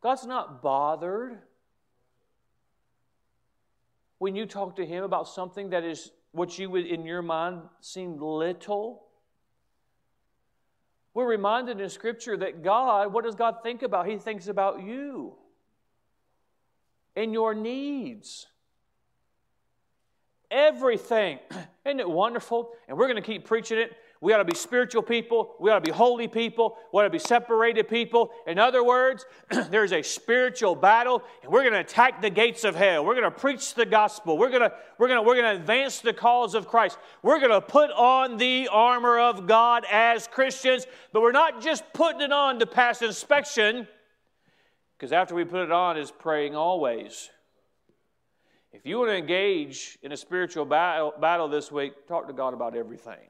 God's 0.00 0.26
not 0.26 0.62
bothered 0.62 1.38
when 4.18 4.36
you 4.36 4.46
talk 4.46 4.76
to 4.76 4.86
Him 4.86 5.04
about 5.04 5.28
something 5.28 5.70
that 5.70 5.84
is 5.84 6.12
what 6.32 6.58
you 6.58 6.70
would 6.70 6.86
in 6.86 7.04
your 7.04 7.22
mind 7.22 7.62
seem 7.80 8.20
little. 8.20 9.04
We're 11.14 11.26
reminded 11.26 11.80
in 11.80 11.88
Scripture 11.88 12.36
that 12.36 12.62
God, 12.62 13.12
what 13.12 13.24
does 13.24 13.34
God 13.34 13.56
think 13.62 13.82
about? 13.82 14.06
He 14.06 14.18
thinks 14.18 14.46
about 14.46 14.82
you 14.82 15.34
and 17.16 17.32
your 17.32 17.54
needs. 17.54 18.46
Everything. 20.50 21.38
Isn't 21.84 22.00
it 22.00 22.08
wonderful? 22.08 22.70
And 22.88 22.96
we're 22.96 23.06
going 23.06 23.16
to 23.16 23.22
keep 23.22 23.46
preaching 23.46 23.78
it 23.78 23.92
we 24.20 24.32
ought 24.32 24.38
to 24.38 24.44
be 24.44 24.54
spiritual 24.54 25.02
people. 25.02 25.54
We 25.60 25.70
ought 25.70 25.76
to 25.76 25.80
be 25.80 25.92
holy 25.92 26.26
people. 26.26 26.76
We 26.92 27.00
ought 27.00 27.04
to 27.04 27.10
be 27.10 27.20
separated 27.20 27.88
people. 27.88 28.30
In 28.46 28.58
other 28.58 28.82
words, 28.82 29.24
there's 29.70 29.92
a 29.92 30.02
spiritual 30.02 30.74
battle, 30.74 31.22
and 31.42 31.52
we're 31.52 31.62
going 31.62 31.74
to 31.74 31.80
attack 31.80 32.20
the 32.20 32.30
gates 32.30 32.64
of 32.64 32.74
hell. 32.74 33.04
We're 33.04 33.14
going 33.14 33.30
to 33.30 33.30
preach 33.30 33.74
the 33.74 33.86
gospel. 33.86 34.36
We're 34.36 34.50
going 34.50 34.62
to, 34.62 34.72
we're 34.98 35.06
going 35.06 35.22
to, 35.22 35.26
we're 35.26 35.40
going 35.40 35.54
to 35.54 35.60
advance 35.60 36.00
the 36.00 36.12
cause 36.12 36.54
of 36.54 36.66
Christ. 36.66 36.98
We're 37.22 37.38
going 37.38 37.52
to 37.52 37.60
put 37.60 37.90
on 37.92 38.38
the 38.38 38.68
armor 38.72 39.20
of 39.20 39.46
God 39.46 39.84
as 39.90 40.26
Christians, 40.26 40.86
but 41.12 41.22
we're 41.22 41.32
not 41.32 41.62
just 41.62 41.84
putting 41.92 42.20
it 42.20 42.32
on 42.32 42.58
to 42.58 42.66
pass 42.66 43.02
inspection, 43.02 43.86
because 44.96 45.12
after 45.12 45.36
we 45.36 45.44
put 45.44 45.62
it 45.62 45.70
on 45.70 45.96
is 45.96 46.10
praying 46.10 46.56
always. 46.56 47.30
If 48.72 48.84
you 48.84 48.98
want 48.98 49.10
to 49.10 49.16
engage 49.16 49.98
in 50.02 50.12
a 50.12 50.16
spiritual 50.16 50.66
battle, 50.66 51.48
this 51.48 51.72
week, 51.72 52.06
talk 52.06 52.26
to 52.26 52.34
God 52.34 52.52
about 52.52 52.76
everything. 52.76 53.28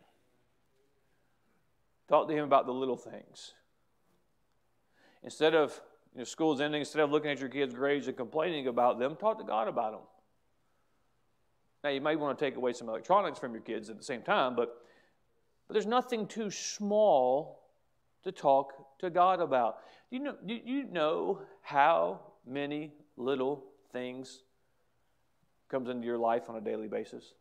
Talk 2.09 2.29
to 2.29 2.35
him 2.35 2.45
about 2.45 2.67
the 2.67 2.73
little 2.73 2.97
things. 2.97 3.53
Instead 5.23 5.55
of 5.55 5.81
you 6.15 6.19
know, 6.19 6.25
school's 6.25 6.61
ending, 6.61 6.81
instead 6.81 7.03
of 7.03 7.11
looking 7.11 7.31
at 7.31 7.39
your 7.39 7.49
kids' 7.49 7.75
grades 7.75 8.09
and 8.09 8.17
complaining 8.17 8.67
about 8.67 8.99
them, 8.99 9.15
talk 9.15 9.39
to 9.39 9.45
God 9.45 9.69
about 9.69 9.93
them. 9.93 10.01
Now, 11.85 11.91
you 11.91 12.01
may 12.01 12.17
want 12.17 12.37
to 12.37 12.45
take 12.45 12.57
away 12.57 12.73
some 12.73 12.89
electronics 12.89 13.39
from 13.39 13.53
your 13.53 13.63
kids 13.63 13.89
at 13.91 13.99
the 13.99 14.05
same 14.05 14.23
time, 14.23 14.57
but, 14.57 14.83
but 15.69 15.75
there's 15.75 15.87
nothing 15.87 16.27
too 16.27 16.51
small 16.51 17.61
to 18.25 18.33
talk 18.33 18.99
to 18.99 19.11
God 19.11 19.41
about. 19.41 19.79
Do 20.11 20.17
you 20.17 20.23
know, 20.25 20.35
do 20.45 20.55
you 20.55 20.85
know 20.85 21.43
how 21.63 22.21
many 22.45 22.93
little 23.17 23.65
things 23.93 24.43
comes 25.69 25.89
into 25.89 26.07
your 26.07 26.19
life 26.19 26.49
on 26.49 26.57
a 26.57 26.61
daily 26.61 26.89
basis? 26.89 27.35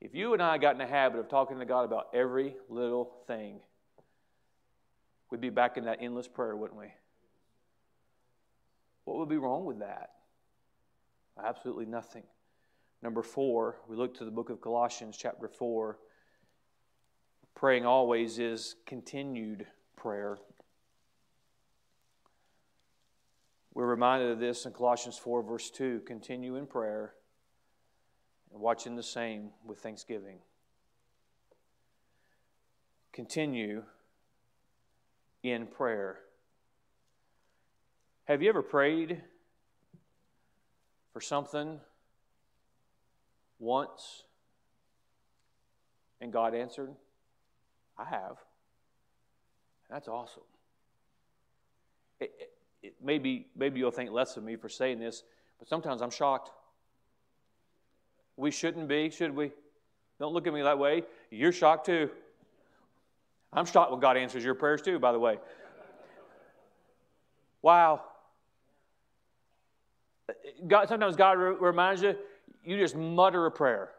If 0.00 0.14
you 0.14 0.32
and 0.32 0.42
I 0.42 0.58
got 0.58 0.72
in 0.72 0.78
the 0.78 0.86
habit 0.86 1.20
of 1.20 1.28
talking 1.28 1.58
to 1.60 1.64
God 1.64 1.84
about 1.84 2.08
every 2.12 2.56
little 2.68 3.12
thing, 3.26 3.60
we'd 5.30 5.40
be 5.40 5.50
back 5.50 5.76
in 5.76 5.84
that 5.84 5.98
endless 6.00 6.26
prayer, 6.26 6.56
wouldn't 6.56 6.78
we? 6.78 6.92
What 9.04 9.18
would 9.18 9.28
be 9.28 9.36
wrong 9.36 9.64
with 9.64 9.78
that? 9.78 10.10
Absolutely 11.42 11.86
nothing. 11.86 12.24
Number 13.02 13.22
four, 13.22 13.76
we 13.88 13.96
look 13.96 14.16
to 14.18 14.24
the 14.24 14.30
book 14.30 14.50
of 14.50 14.60
Colossians, 14.60 15.16
chapter 15.16 15.48
4. 15.48 15.98
Praying 17.54 17.84
always 17.84 18.38
is 18.38 18.76
continued 18.86 19.66
prayer. 19.96 20.38
We're 23.74 23.86
reminded 23.86 24.30
of 24.30 24.38
this 24.38 24.66
in 24.66 24.72
Colossians 24.72 25.16
4, 25.16 25.42
verse 25.42 25.70
2 25.70 26.02
continue 26.06 26.56
in 26.56 26.66
prayer 26.66 27.14
and 28.52 28.60
watching 28.60 28.96
the 28.96 29.02
same 29.02 29.50
with 29.64 29.78
thanksgiving. 29.78 30.38
Continue 33.12 33.82
in 35.42 35.66
prayer. 35.66 36.18
Have 38.24 38.42
you 38.42 38.48
ever 38.50 38.62
prayed 38.62 39.22
for 41.12 41.20
something 41.20 41.80
once 43.58 44.24
and 46.20 46.32
God 46.32 46.54
answered? 46.54 46.90
I 47.98 48.04
have. 48.04 48.36
That's 49.90 50.08
awesome. 50.08 50.44
It, 52.20 52.32
it, 52.38 52.51
maybe, 53.02 53.46
maybe 53.56 53.78
you'll 53.78 53.90
think 53.90 54.10
less 54.10 54.36
of 54.36 54.44
me 54.44 54.56
for 54.56 54.68
saying 54.68 54.98
this, 54.98 55.22
but 55.58 55.68
sometimes 55.68 56.02
I'm 56.02 56.10
shocked. 56.10 56.50
We 58.36 58.50
shouldn't 58.50 58.88
be, 58.88 59.10
should 59.10 59.34
we? 59.34 59.52
Don't 60.18 60.32
look 60.32 60.46
at 60.46 60.52
me 60.52 60.62
that 60.62 60.78
way. 60.78 61.02
You're 61.30 61.52
shocked 61.52 61.86
too. 61.86 62.10
I'm 63.52 63.66
shocked 63.66 63.90
when 63.90 64.00
God 64.00 64.16
answers 64.16 64.44
your 64.44 64.54
prayers 64.54 64.82
too, 64.82 64.98
by 64.98 65.12
the 65.12 65.18
way. 65.18 65.38
Wow. 67.60 68.02
God, 70.66 70.88
sometimes 70.88 71.16
God 71.16 71.32
reminds 71.34 72.02
you, 72.02 72.16
you 72.64 72.76
just 72.78 72.96
mutter 72.96 73.46
a 73.46 73.50
prayer, 73.50 73.90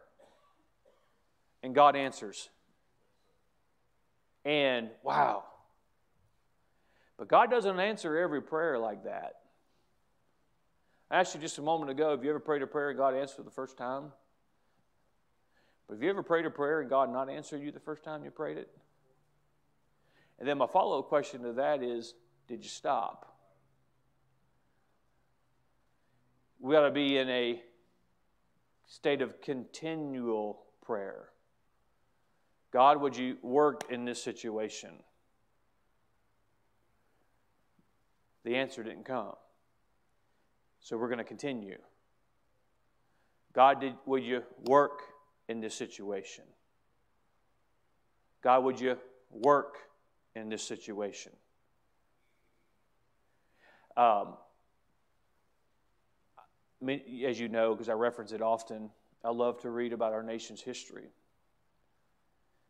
and 1.61 1.75
God 1.75 1.95
answers. 1.95 2.49
And 4.45 4.89
wow. 5.03 5.43
But 7.17 7.27
God 7.27 7.49
doesn't 7.49 7.79
answer 7.79 8.17
every 8.17 8.41
prayer 8.41 8.77
like 8.79 9.03
that. 9.03 9.35
I 11.11 11.19
asked 11.19 11.35
you 11.35 11.41
just 11.41 11.57
a 11.59 11.61
moment 11.61 11.91
ago, 11.91 12.11
have 12.11 12.23
you 12.23 12.29
ever 12.31 12.39
prayed 12.39 12.63
a 12.63 12.67
prayer 12.67 12.89
and 12.89 12.97
God 12.97 13.13
answered 13.13 13.45
the 13.45 13.51
first 13.51 13.77
time? 13.77 14.11
But 15.87 15.95
have 15.95 16.03
you 16.03 16.09
ever 16.09 16.23
prayed 16.23 16.45
a 16.45 16.49
prayer 16.49 16.81
and 16.81 16.89
God 16.89 17.11
not 17.11 17.29
answered 17.29 17.61
you 17.61 17.71
the 17.71 17.79
first 17.79 18.03
time 18.03 18.23
you 18.23 18.31
prayed 18.31 18.57
it? 18.57 18.69
And 20.39 20.47
then 20.47 20.57
my 20.57 20.67
follow 20.67 20.99
up 20.99 21.07
question 21.07 21.43
to 21.43 21.53
that 21.53 21.83
is 21.83 22.15
did 22.47 22.63
you 22.63 22.69
stop? 22.69 23.37
We 26.59 26.75
ought 26.75 26.85
to 26.85 26.91
be 26.91 27.17
in 27.17 27.29
a 27.29 27.61
state 28.87 29.21
of 29.21 29.41
continual 29.41 30.63
prayer. 30.81 31.29
God, 32.71 33.01
would 33.01 33.15
you 33.15 33.37
work 33.41 33.83
in 33.89 34.05
this 34.05 34.21
situation? 34.21 34.91
The 38.43 38.55
answer 38.55 38.83
didn't 38.83 39.05
come. 39.05 39.33
So 40.79 40.97
we're 40.97 41.07
going 41.07 41.19
to 41.19 41.23
continue. 41.23 41.77
God, 43.53 43.79
did, 43.79 43.93
would 44.05 44.23
you 44.23 44.43
work 44.65 45.01
in 45.47 45.61
this 45.61 45.75
situation? 45.75 46.43
God, 48.41 48.63
would 48.63 48.79
you 48.79 48.97
work 49.31 49.77
in 50.35 50.49
this 50.49 50.63
situation? 50.63 51.31
Um, 53.95 54.33
as 57.25 57.39
you 57.39 57.47
know, 57.47 57.73
because 57.73 57.87
I 57.87 57.93
reference 57.93 58.31
it 58.33 58.41
often, 58.41 58.89
I 59.23 59.29
love 59.29 59.61
to 59.61 59.69
read 59.69 59.93
about 59.93 60.11
our 60.11 60.23
nation's 60.23 60.61
history. 60.61 61.07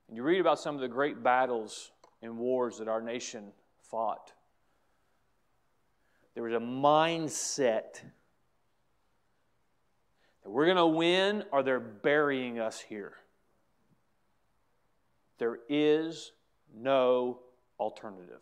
And 0.08 0.18
you 0.18 0.24
read 0.24 0.40
about 0.40 0.60
some 0.60 0.76
of 0.76 0.82
the 0.82 0.88
great 0.88 1.24
battles 1.24 1.92
and 2.22 2.38
wars 2.38 2.78
that 2.78 2.88
our 2.88 3.02
nation 3.02 3.52
fought. 3.82 4.34
There 6.34 6.44
was 6.44 6.54
a 6.54 6.58
mindset 6.58 8.02
that 10.44 10.50
we're 10.50 10.66
going 10.66 10.78
to 10.78 10.88
win 10.88 11.44
or 11.52 11.64
they're 11.64 11.80
burying 11.80 12.60
us 12.60 12.80
here. 12.80 13.14
There 15.38 15.60
is 15.70 16.32
no 16.76 17.40
alternative. 17.80 18.42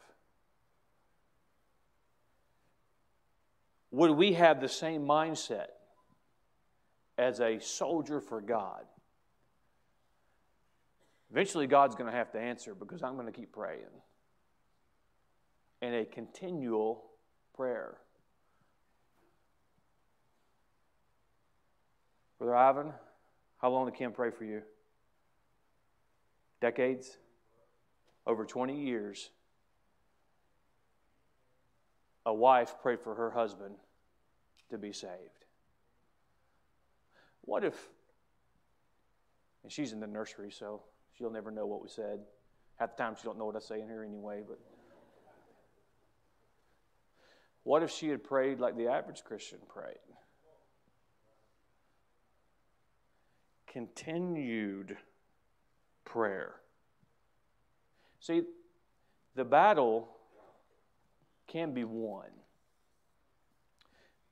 Would 3.92 4.12
we 4.12 4.34
have 4.34 4.62
the 4.62 4.70
same 4.70 5.06
mindset 5.06 5.68
as 7.18 7.42
a 7.42 7.60
soldier 7.60 8.22
for 8.22 8.39
God? 8.39 8.86
Eventually, 11.30 11.68
God's 11.68 11.96
going 11.96 12.10
to 12.10 12.18
have 12.18 12.32
to 12.32 12.39
answer 12.39 12.74
because 12.74 13.04
I'm 13.04 13.16
going 13.16 13.26
to 13.26 13.32
keep 13.32 13.52
praying. 13.52 13.84
And 15.82 15.96
a 15.96 16.06
continual 16.06 17.11
prayer. 17.62 17.95
Brother 22.39 22.55
Ivan, 22.55 22.93
how 23.59 23.70
long 23.70 23.86
did 23.86 23.93
Kim 23.93 24.14
pray 24.14 24.32
for 24.32 24.45
you? 24.45 24.64
Decades? 26.59 27.20
Over 28.26 28.45
20 28.45 28.82
years. 28.82 29.30
A 32.26 32.34
wife 32.34 32.74
prayed 32.82 32.99
for 32.99 33.14
her 33.14 33.30
husband 33.30 33.76
to 34.72 34.80
be 34.80 34.91
saved. 34.91 35.45
What 37.41 37.64
if, 37.64 37.76
and 39.62 39.72
she's 39.72 39.93
in 39.93 39.99
the 39.99 40.07
nursery, 40.07 40.49
so 40.49 40.82
she'll 41.16 41.30
never 41.30 41.51
know 41.51 41.68
what 41.68 41.84
we 41.84 41.89
said. 41.89 42.22
Half 42.78 42.97
the 42.97 43.03
time 43.03 43.16
she 43.16 43.26
don't 43.26 43.38
know 43.38 43.45
what 43.45 43.55
I 43.55 43.59
say 43.59 43.82
in 43.82 43.88
here 43.88 44.03
anyway, 44.03 44.41
but 44.47 44.57
what 47.64 47.84
if 47.84 47.91
she 47.91 48.09
had 48.09 48.24
prayed 48.24 48.59
like 48.59 48.76
the 48.76 48.88
average 48.88 49.24
Christian 49.24 49.59
prayed? 49.68 49.95
Continued 53.68 54.97
prayer. 56.03 56.55
See, 58.20 58.43
the 59.36 59.45
battle 59.45 60.09
can 61.47 61.74
be 61.74 61.84
won. 61.84 62.28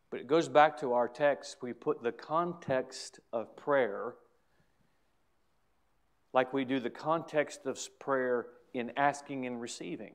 But 0.10 0.22
it 0.22 0.28
goes 0.28 0.50
back 0.50 0.80
to 0.80 0.94
our 0.94 1.08
text. 1.08 1.58
We 1.62 1.74
put 1.74 2.02
the 2.02 2.12
context 2.12 3.20
of 3.32 3.56
prayer 3.56 4.16
like 6.34 6.54
we 6.54 6.66
do 6.66 6.80
the 6.80 6.90
context 6.90 7.66
of 7.66 7.80
prayer 8.00 8.48
in 8.74 8.92
asking 8.98 9.46
and 9.46 9.60
receiving. 9.60 10.14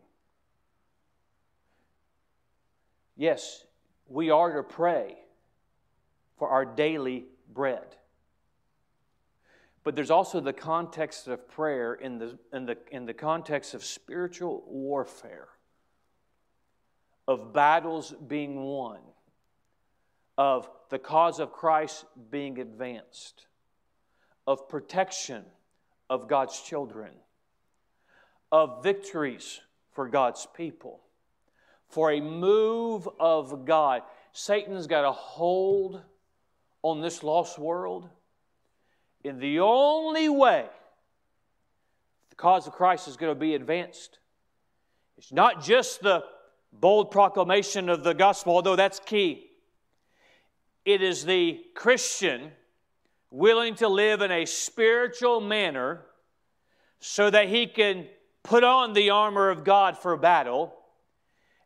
Yes, 3.17 3.65
we 4.09 4.31
are 4.31 4.53
to 4.55 4.63
pray 4.63 5.17
for 6.37 6.49
our 6.49 6.65
daily 6.65 7.27
bread. 7.53 7.97
But 9.85 9.95
there's 9.95 10.11
also 10.11 10.41
the 10.41 10.53
context 10.53 11.29
of 11.29 11.49
prayer 11.49 11.95
in 11.95 12.19
the, 12.19 12.39
in 12.53 12.67
the, 12.67 12.79
in 12.91 13.07
the 13.07 13.15
context 13.15 13.75
of 13.75 13.85
spiritual 13.85 14.65
warfare, 14.67 15.49
of 17.29 17.53
battles 17.53 18.15
being 18.27 18.65
won, 18.65 19.01
of 20.37 20.69
the 20.89 20.99
cause 20.99 21.39
of 21.39 21.53
Christ 21.53 22.05
being 22.31 22.59
advanced, 22.59 23.47
of 24.47 24.69
protection 24.69 25.45
of 26.11 26.29
God's 26.29 26.61
children, 26.61 27.13
of 28.51 28.83
victories 28.83 29.61
for 29.93 30.09
God's 30.09 30.47
people 30.57 31.04
for 31.95 32.11
a 32.11 32.21
move 32.21 33.09
of 33.21 33.65
God. 33.65 34.03
Satan's 34.33 34.89
got 34.89 35.05
a 35.05 35.13
hold 35.13 36.03
on 36.83 37.01
this 37.01 37.23
lost 37.23 37.57
world. 37.57 38.09
In 39.23 39.39
the 39.39 39.61
only 39.61 40.29
way 40.29 40.67
the 42.31 42.37
cause 42.37 42.67
of 42.67 42.73
Christ 42.73 43.07
is 43.07 43.17
going 43.17 43.31
to 43.31 43.39
be 43.39 43.55
advanced, 43.55 44.19
it's 45.17 45.33
not 45.33 45.63
just 45.63 46.03
the 46.03 46.25
bold 46.73 47.13
proclamation 47.13 47.89
of 47.89 48.03
the 48.03 48.13
gospel, 48.13 48.57
although 48.57 48.75
that's 48.75 48.99
key. 48.99 49.47
It 50.85 51.01
is 51.01 51.25
the 51.25 51.61
Christian 51.77 52.51
willing 53.31 53.77
to 53.77 53.87
live 53.87 54.21
in 54.21 54.33
a 54.33 54.47
spiritual 54.47 55.41
manner 55.41 56.03
so 56.99 57.31
that 57.31 57.49
he 57.49 57.69
can 57.69 58.09
put 58.43 58.65
on 58.65 58.95
the 58.95 59.11
armor 59.11 59.49
of 59.49 59.63
God 59.63 59.97
for 59.97 60.17
battle 60.17 60.75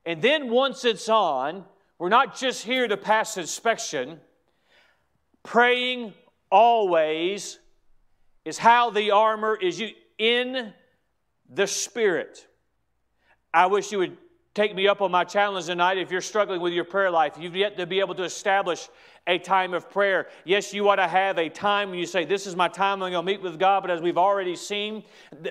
and 0.04 0.22
then 0.22 0.50
once 0.50 0.84
it's 0.84 1.08
on, 1.08 1.64
we're 1.98 2.08
not 2.08 2.36
just 2.36 2.64
here 2.64 2.86
to 2.86 2.96
pass 2.96 3.36
inspection. 3.36 4.20
Praying 5.42 6.14
always 6.50 7.58
is 8.44 8.58
how 8.58 8.90
the 8.90 9.10
armor 9.10 9.56
is 9.56 9.78
you 9.80 9.90
in 10.18 10.72
the 11.48 11.66
Spirit. 11.66 12.46
I 13.52 13.66
wish 13.66 13.92
you 13.92 13.98
would 13.98 14.16
take 14.58 14.74
me 14.74 14.88
up 14.88 15.00
on 15.00 15.12
my 15.12 15.22
challenge 15.22 15.66
tonight. 15.66 15.98
If 15.98 16.10
you're 16.10 16.20
struggling 16.20 16.60
with 16.60 16.72
your 16.72 16.82
prayer 16.82 17.12
life, 17.12 17.34
you've 17.38 17.54
yet 17.54 17.76
to 17.76 17.86
be 17.86 18.00
able 18.00 18.16
to 18.16 18.24
establish 18.24 18.88
a 19.28 19.38
time 19.38 19.72
of 19.72 19.88
prayer. 19.88 20.26
Yes, 20.44 20.74
you 20.74 20.88
ought 20.88 20.96
to 20.96 21.06
have 21.06 21.38
a 21.38 21.48
time 21.48 21.90
when 21.90 21.98
you 22.00 22.06
say, 22.06 22.24
This 22.24 22.44
is 22.44 22.56
my 22.56 22.66
time, 22.66 23.00
I'm 23.00 23.12
going 23.12 23.24
to 23.24 23.32
meet 23.32 23.40
with 23.40 23.56
God. 23.56 23.82
But 23.82 23.92
as 23.92 24.00
we've 24.00 24.18
already 24.18 24.56
seen, 24.56 25.04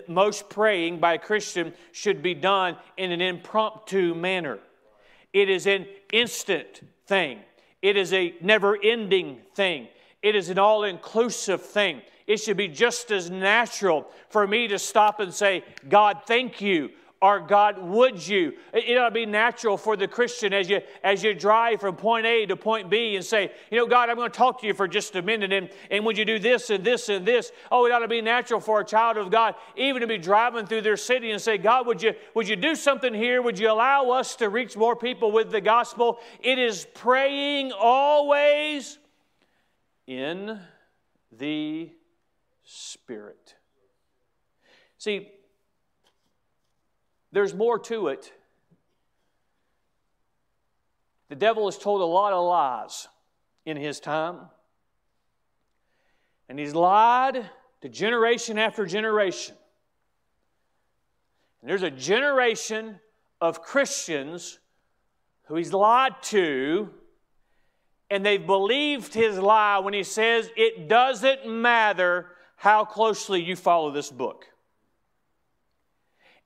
most 0.10 0.50
praying 0.50 1.00
by 1.00 1.14
a 1.14 1.18
Christian 1.18 1.74
should 1.94 2.22
be 2.22 2.34
done 2.34 2.76
in 2.98 3.14
an 3.14 3.22
impromptu 3.22 4.14
manner. 4.14 4.60
It 5.32 5.50
is 5.50 5.68
an 5.68 5.86
instant 6.12 6.82
thing, 7.06 7.40
it 7.82 7.96
is 7.96 8.12
a 8.12 8.36
never 8.42 8.78
ending 8.84 9.38
thing, 9.56 9.88
it 10.22 10.36
is 10.36 10.50
an 10.50 10.60
all 10.60 10.84
inclusive 10.84 11.62
thing. 11.62 12.02
It 12.26 12.42
should 12.42 12.58
be 12.58 12.68
just 12.68 13.10
as 13.10 13.30
natural 13.30 14.06
for 14.28 14.46
me 14.46 14.68
to 14.68 14.78
stop 14.78 15.22
and 15.22 15.34
say, 15.34 15.64
God, 15.88 16.24
thank 16.26 16.60
you 16.60 16.90
or 17.22 17.40
God, 17.40 17.80
would 17.80 18.26
you? 18.26 18.54
It 18.74 18.98
ought 18.98 19.10
to 19.10 19.14
be 19.14 19.26
natural 19.26 19.76
for 19.76 19.98
the 19.98 20.08
Christian 20.08 20.54
as 20.54 20.70
you, 20.70 20.82
as 21.04 21.24
you 21.24 21.34
drive 21.34 21.82
from 21.82 21.96
point 21.96 22.26
A 22.26 22.46
to 22.46 22.56
point 22.56 22.90
B 22.90 23.16
and 23.16 23.26
say, 23.26 23.52
you 23.72 23.78
know, 23.78 23.88
God, 23.88 24.10
I'm 24.10 24.16
going 24.16 24.30
to 24.30 24.38
talk 24.38 24.62
to 24.62 24.68
you 24.68 24.74
for 24.74 24.88
just 24.88 25.16
a 25.16 25.22
minute, 25.22 25.52
and, 25.52 25.70
and 25.90 26.06
would 26.06 26.18
you 26.18 26.26
do 26.26 26.38
this 26.38 26.70
and 26.70 26.84
this 26.84 27.10
and 27.10 27.26
this? 27.26 27.52
Oh, 27.72 27.86
it 27.86 27.92
ought 27.92 28.00
to 28.00 28.08
be 28.08 28.22
natural 28.22 28.60
for 28.60 28.82
a 28.82 28.86
child 28.86 29.18
of 29.18 29.32
God 29.32 29.56
even 29.76 30.02
to 30.02 30.08
be 30.08 30.18
driving 30.18 30.68
through 30.68 30.82
their 30.82 30.98
city 30.98 31.32
and 31.32 31.42
say, 31.42 31.58
God, 31.58 31.88
would 31.88 32.02
you, 32.02 32.14
would 32.36 32.48
you 32.48 32.56
do 32.56 32.76
something 32.76 33.14
here? 33.14 33.42
Would 33.42 33.58
you 33.58 33.72
allow 33.72 34.12
us 34.12 34.36
to 34.38 34.50
reach 34.50 34.78
more 34.78 34.96
people 34.96 35.32
with 35.32 35.52
the 35.52 35.62
gospel? 35.62 36.20
It 36.42 36.60
is 36.60 36.86
praying 36.94 37.72
always 37.72 39.00
in 40.06 40.60
the 41.32 41.92
Spirit. 42.64 43.56
See, 44.98 45.32
there's 47.32 47.54
more 47.54 47.80
to 47.80 48.08
it. 48.08 48.32
The 51.30 51.36
devil 51.36 51.66
has 51.66 51.78
told 51.78 52.02
a 52.02 52.06
lot 52.06 52.34
of 52.34 52.46
lies 52.46 53.08
in 53.66 53.78
his 53.78 54.00
time. 54.00 54.40
And 56.48 56.58
he's 56.58 56.74
lied 56.74 57.50
to 57.82 57.90
generation 57.90 58.58
after 58.58 58.86
generation. 58.86 59.56
And 61.62 61.70
there's 61.70 61.84
a 61.84 61.92
generation 61.92 63.00
of 63.42 63.62
Christians 63.62 64.60
who 65.44 65.56
he's 65.56 65.74
lied 65.74 66.22
to, 66.22 66.90
and 68.10 68.26
they've 68.26 68.46
believed 68.46 69.14
his 69.14 69.38
lie 69.38 69.80
when 69.80 69.94
he 69.94 70.04
says, 70.04 70.50
It 70.56 70.88
doesn't 70.88 71.46
matter 71.46 72.28
how 72.56 72.86
closely 72.86 73.44
you 73.44 73.56
follow 73.56 73.92
this 73.92 74.10
book. 74.10 74.46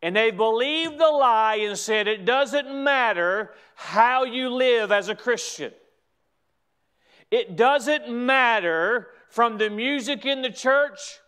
And 0.01 0.15
they 0.15 0.31
believed 0.31 0.97
the 0.97 1.09
lie 1.09 1.57
and 1.57 1.77
said, 1.77 2.07
It 2.07 2.25
doesn't 2.25 2.83
matter 2.83 3.51
how 3.75 4.23
you 4.23 4.49
live 4.49 4.91
as 4.91 5.09
a 5.09 5.15
Christian. 5.15 5.73
It 7.29 7.55
doesn't 7.55 8.09
matter 8.09 9.07
from 9.29 9.57
the 9.57 9.69
music 9.69 10.25
in 10.25 10.41
the 10.41 10.49
church 10.49 11.19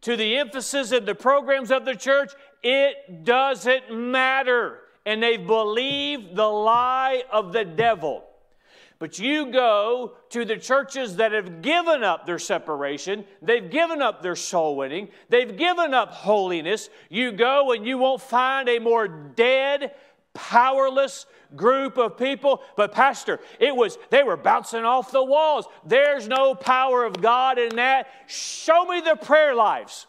to 0.00 0.16
the 0.16 0.36
emphasis 0.36 0.92
in 0.92 1.04
the 1.04 1.14
programs 1.14 1.70
of 1.70 1.84
the 1.84 1.94
church. 1.94 2.32
It 2.62 3.24
doesn't 3.24 3.94
matter. 3.94 4.80
And 5.04 5.22
they 5.22 5.36
believed 5.36 6.34
the 6.34 6.48
lie 6.48 7.22
of 7.30 7.52
the 7.52 7.64
devil. 7.64 8.24
But 8.98 9.18
you 9.18 9.52
go 9.52 10.14
to 10.30 10.44
the 10.44 10.56
churches 10.56 11.16
that 11.16 11.32
have 11.32 11.60
given 11.60 12.02
up 12.02 12.24
their 12.24 12.38
separation, 12.38 13.24
they've 13.42 13.70
given 13.70 14.00
up 14.00 14.22
their 14.22 14.36
soul 14.36 14.76
winning, 14.76 15.08
they've 15.28 15.56
given 15.56 15.92
up 15.92 16.12
holiness. 16.12 16.88
You 17.10 17.32
go 17.32 17.72
and 17.72 17.86
you 17.86 17.98
won't 17.98 18.22
find 18.22 18.68
a 18.68 18.78
more 18.78 19.06
dead, 19.06 19.94
powerless 20.32 21.26
group 21.54 21.98
of 21.98 22.16
people. 22.16 22.62
But, 22.74 22.92
Pastor, 22.92 23.40
it 23.60 23.76
was, 23.76 23.98
they 24.10 24.22
were 24.22 24.36
bouncing 24.36 24.84
off 24.84 25.12
the 25.12 25.22
walls. 25.22 25.66
There's 25.84 26.26
no 26.26 26.54
power 26.54 27.04
of 27.04 27.20
God 27.20 27.58
in 27.58 27.76
that. 27.76 28.08
Show 28.26 28.86
me 28.86 29.00
the 29.02 29.16
prayer 29.16 29.54
lives. 29.54 30.06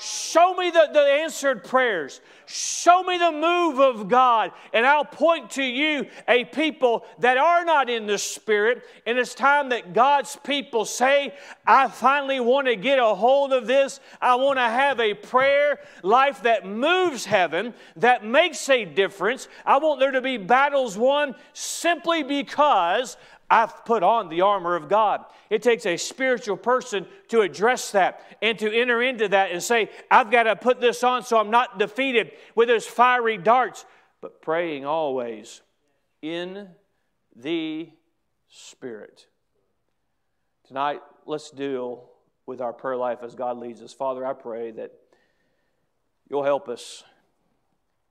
Show 0.00 0.54
me 0.54 0.70
the, 0.70 0.88
the 0.92 1.00
answered 1.00 1.62
prayers. 1.62 2.22
Show 2.46 3.02
me 3.02 3.18
the 3.18 3.30
move 3.30 3.78
of 3.78 4.08
God, 4.08 4.50
and 4.72 4.86
I'll 4.86 5.04
point 5.04 5.50
to 5.50 5.62
you 5.62 6.06
a 6.26 6.44
people 6.46 7.04
that 7.18 7.36
are 7.36 7.64
not 7.64 7.90
in 7.90 8.06
the 8.06 8.16
Spirit. 8.16 8.82
And 9.06 9.18
it's 9.18 9.34
time 9.34 9.68
that 9.68 9.92
God's 9.92 10.36
people 10.42 10.86
say, 10.86 11.34
I 11.66 11.88
finally 11.88 12.40
want 12.40 12.66
to 12.66 12.76
get 12.76 12.98
a 12.98 13.14
hold 13.14 13.52
of 13.52 13.66
this. 13.66 14.00
I 14.22 14.36
want 14.36 14.58
to 14.58 14.62
have 14.62 15.00
a 15.00 15.12
prayer 15.12 15.80
life 16.02 16.42
that 16.42 16.66
moves 16.66 17.26
heaven, 17.26 17.74
that 17.96 18.24
makes 18.24 18.68
a 18.70 18.86
difference. 18.86 19.48
I 19.66 19.78
want 19.78 20.00
there 20.00 20.12
to 20.12 20.22
be 20.22 20.38
battles 20.38 20.96
won 20.96 21.34
simply 21.52 22.22
because 22.22 23.18
I've 23.50 23.84
put 23.84 24.02
on 24.04 24.28
the 24.28 24.42
armor 24.42 24.76
of 24.76 24.88
God. 24.88 25.24
It 25.50 25.62
takes 25.62 25.84
a 25.84 25.96
spiritual 25.96 26.56
person 26.56 27.06
to 27.28 27.40
address 27.40 27.90
that 27.90 28.20
and 28.40 28.56
to 28.60 28.72
enter 28.72 29.02
into 29.02 29.28
that 29.28 29.50
and 29.50 29.60
say, 29.60 29.90
I've 30.10 30.30
got 30.30 30.44
to 30.44 30.54
put 30.54 30.80
this 30.80 31.02
on 31.02 31.24
so 31.24 31.38
I'm 31.38 31.50
not 31.50 31.78
defeated 31.78 32.32
with 32.54 32.68
those 32.68 32.86
fiery 32.86 33.36
darts, 33.36 33.84
but 34.20 34.40
praying 34.40 34.84
always 34.84 35.62
in 36.22 36.68
the 37.34 37.90
Spirit. 38.48 39.26
Tonight, 40.66 41.00
let's 41.26 41.50
deal 41.50 42.08
with 42.46 42.60
our 42.60 42.72
prayer 42.72 42.96
life 42.96 43.18
as 43.22 43.34
God 43.34 43.58
leads 43.58 43.82
us. 43.82 43.92
Father, 43.92 44.26
I 44.26 44.32
pray 44.32 44.72
that 44.72 44.92
you'll 46.28 46.42
help 46.44 46.68
us 46.68 47.04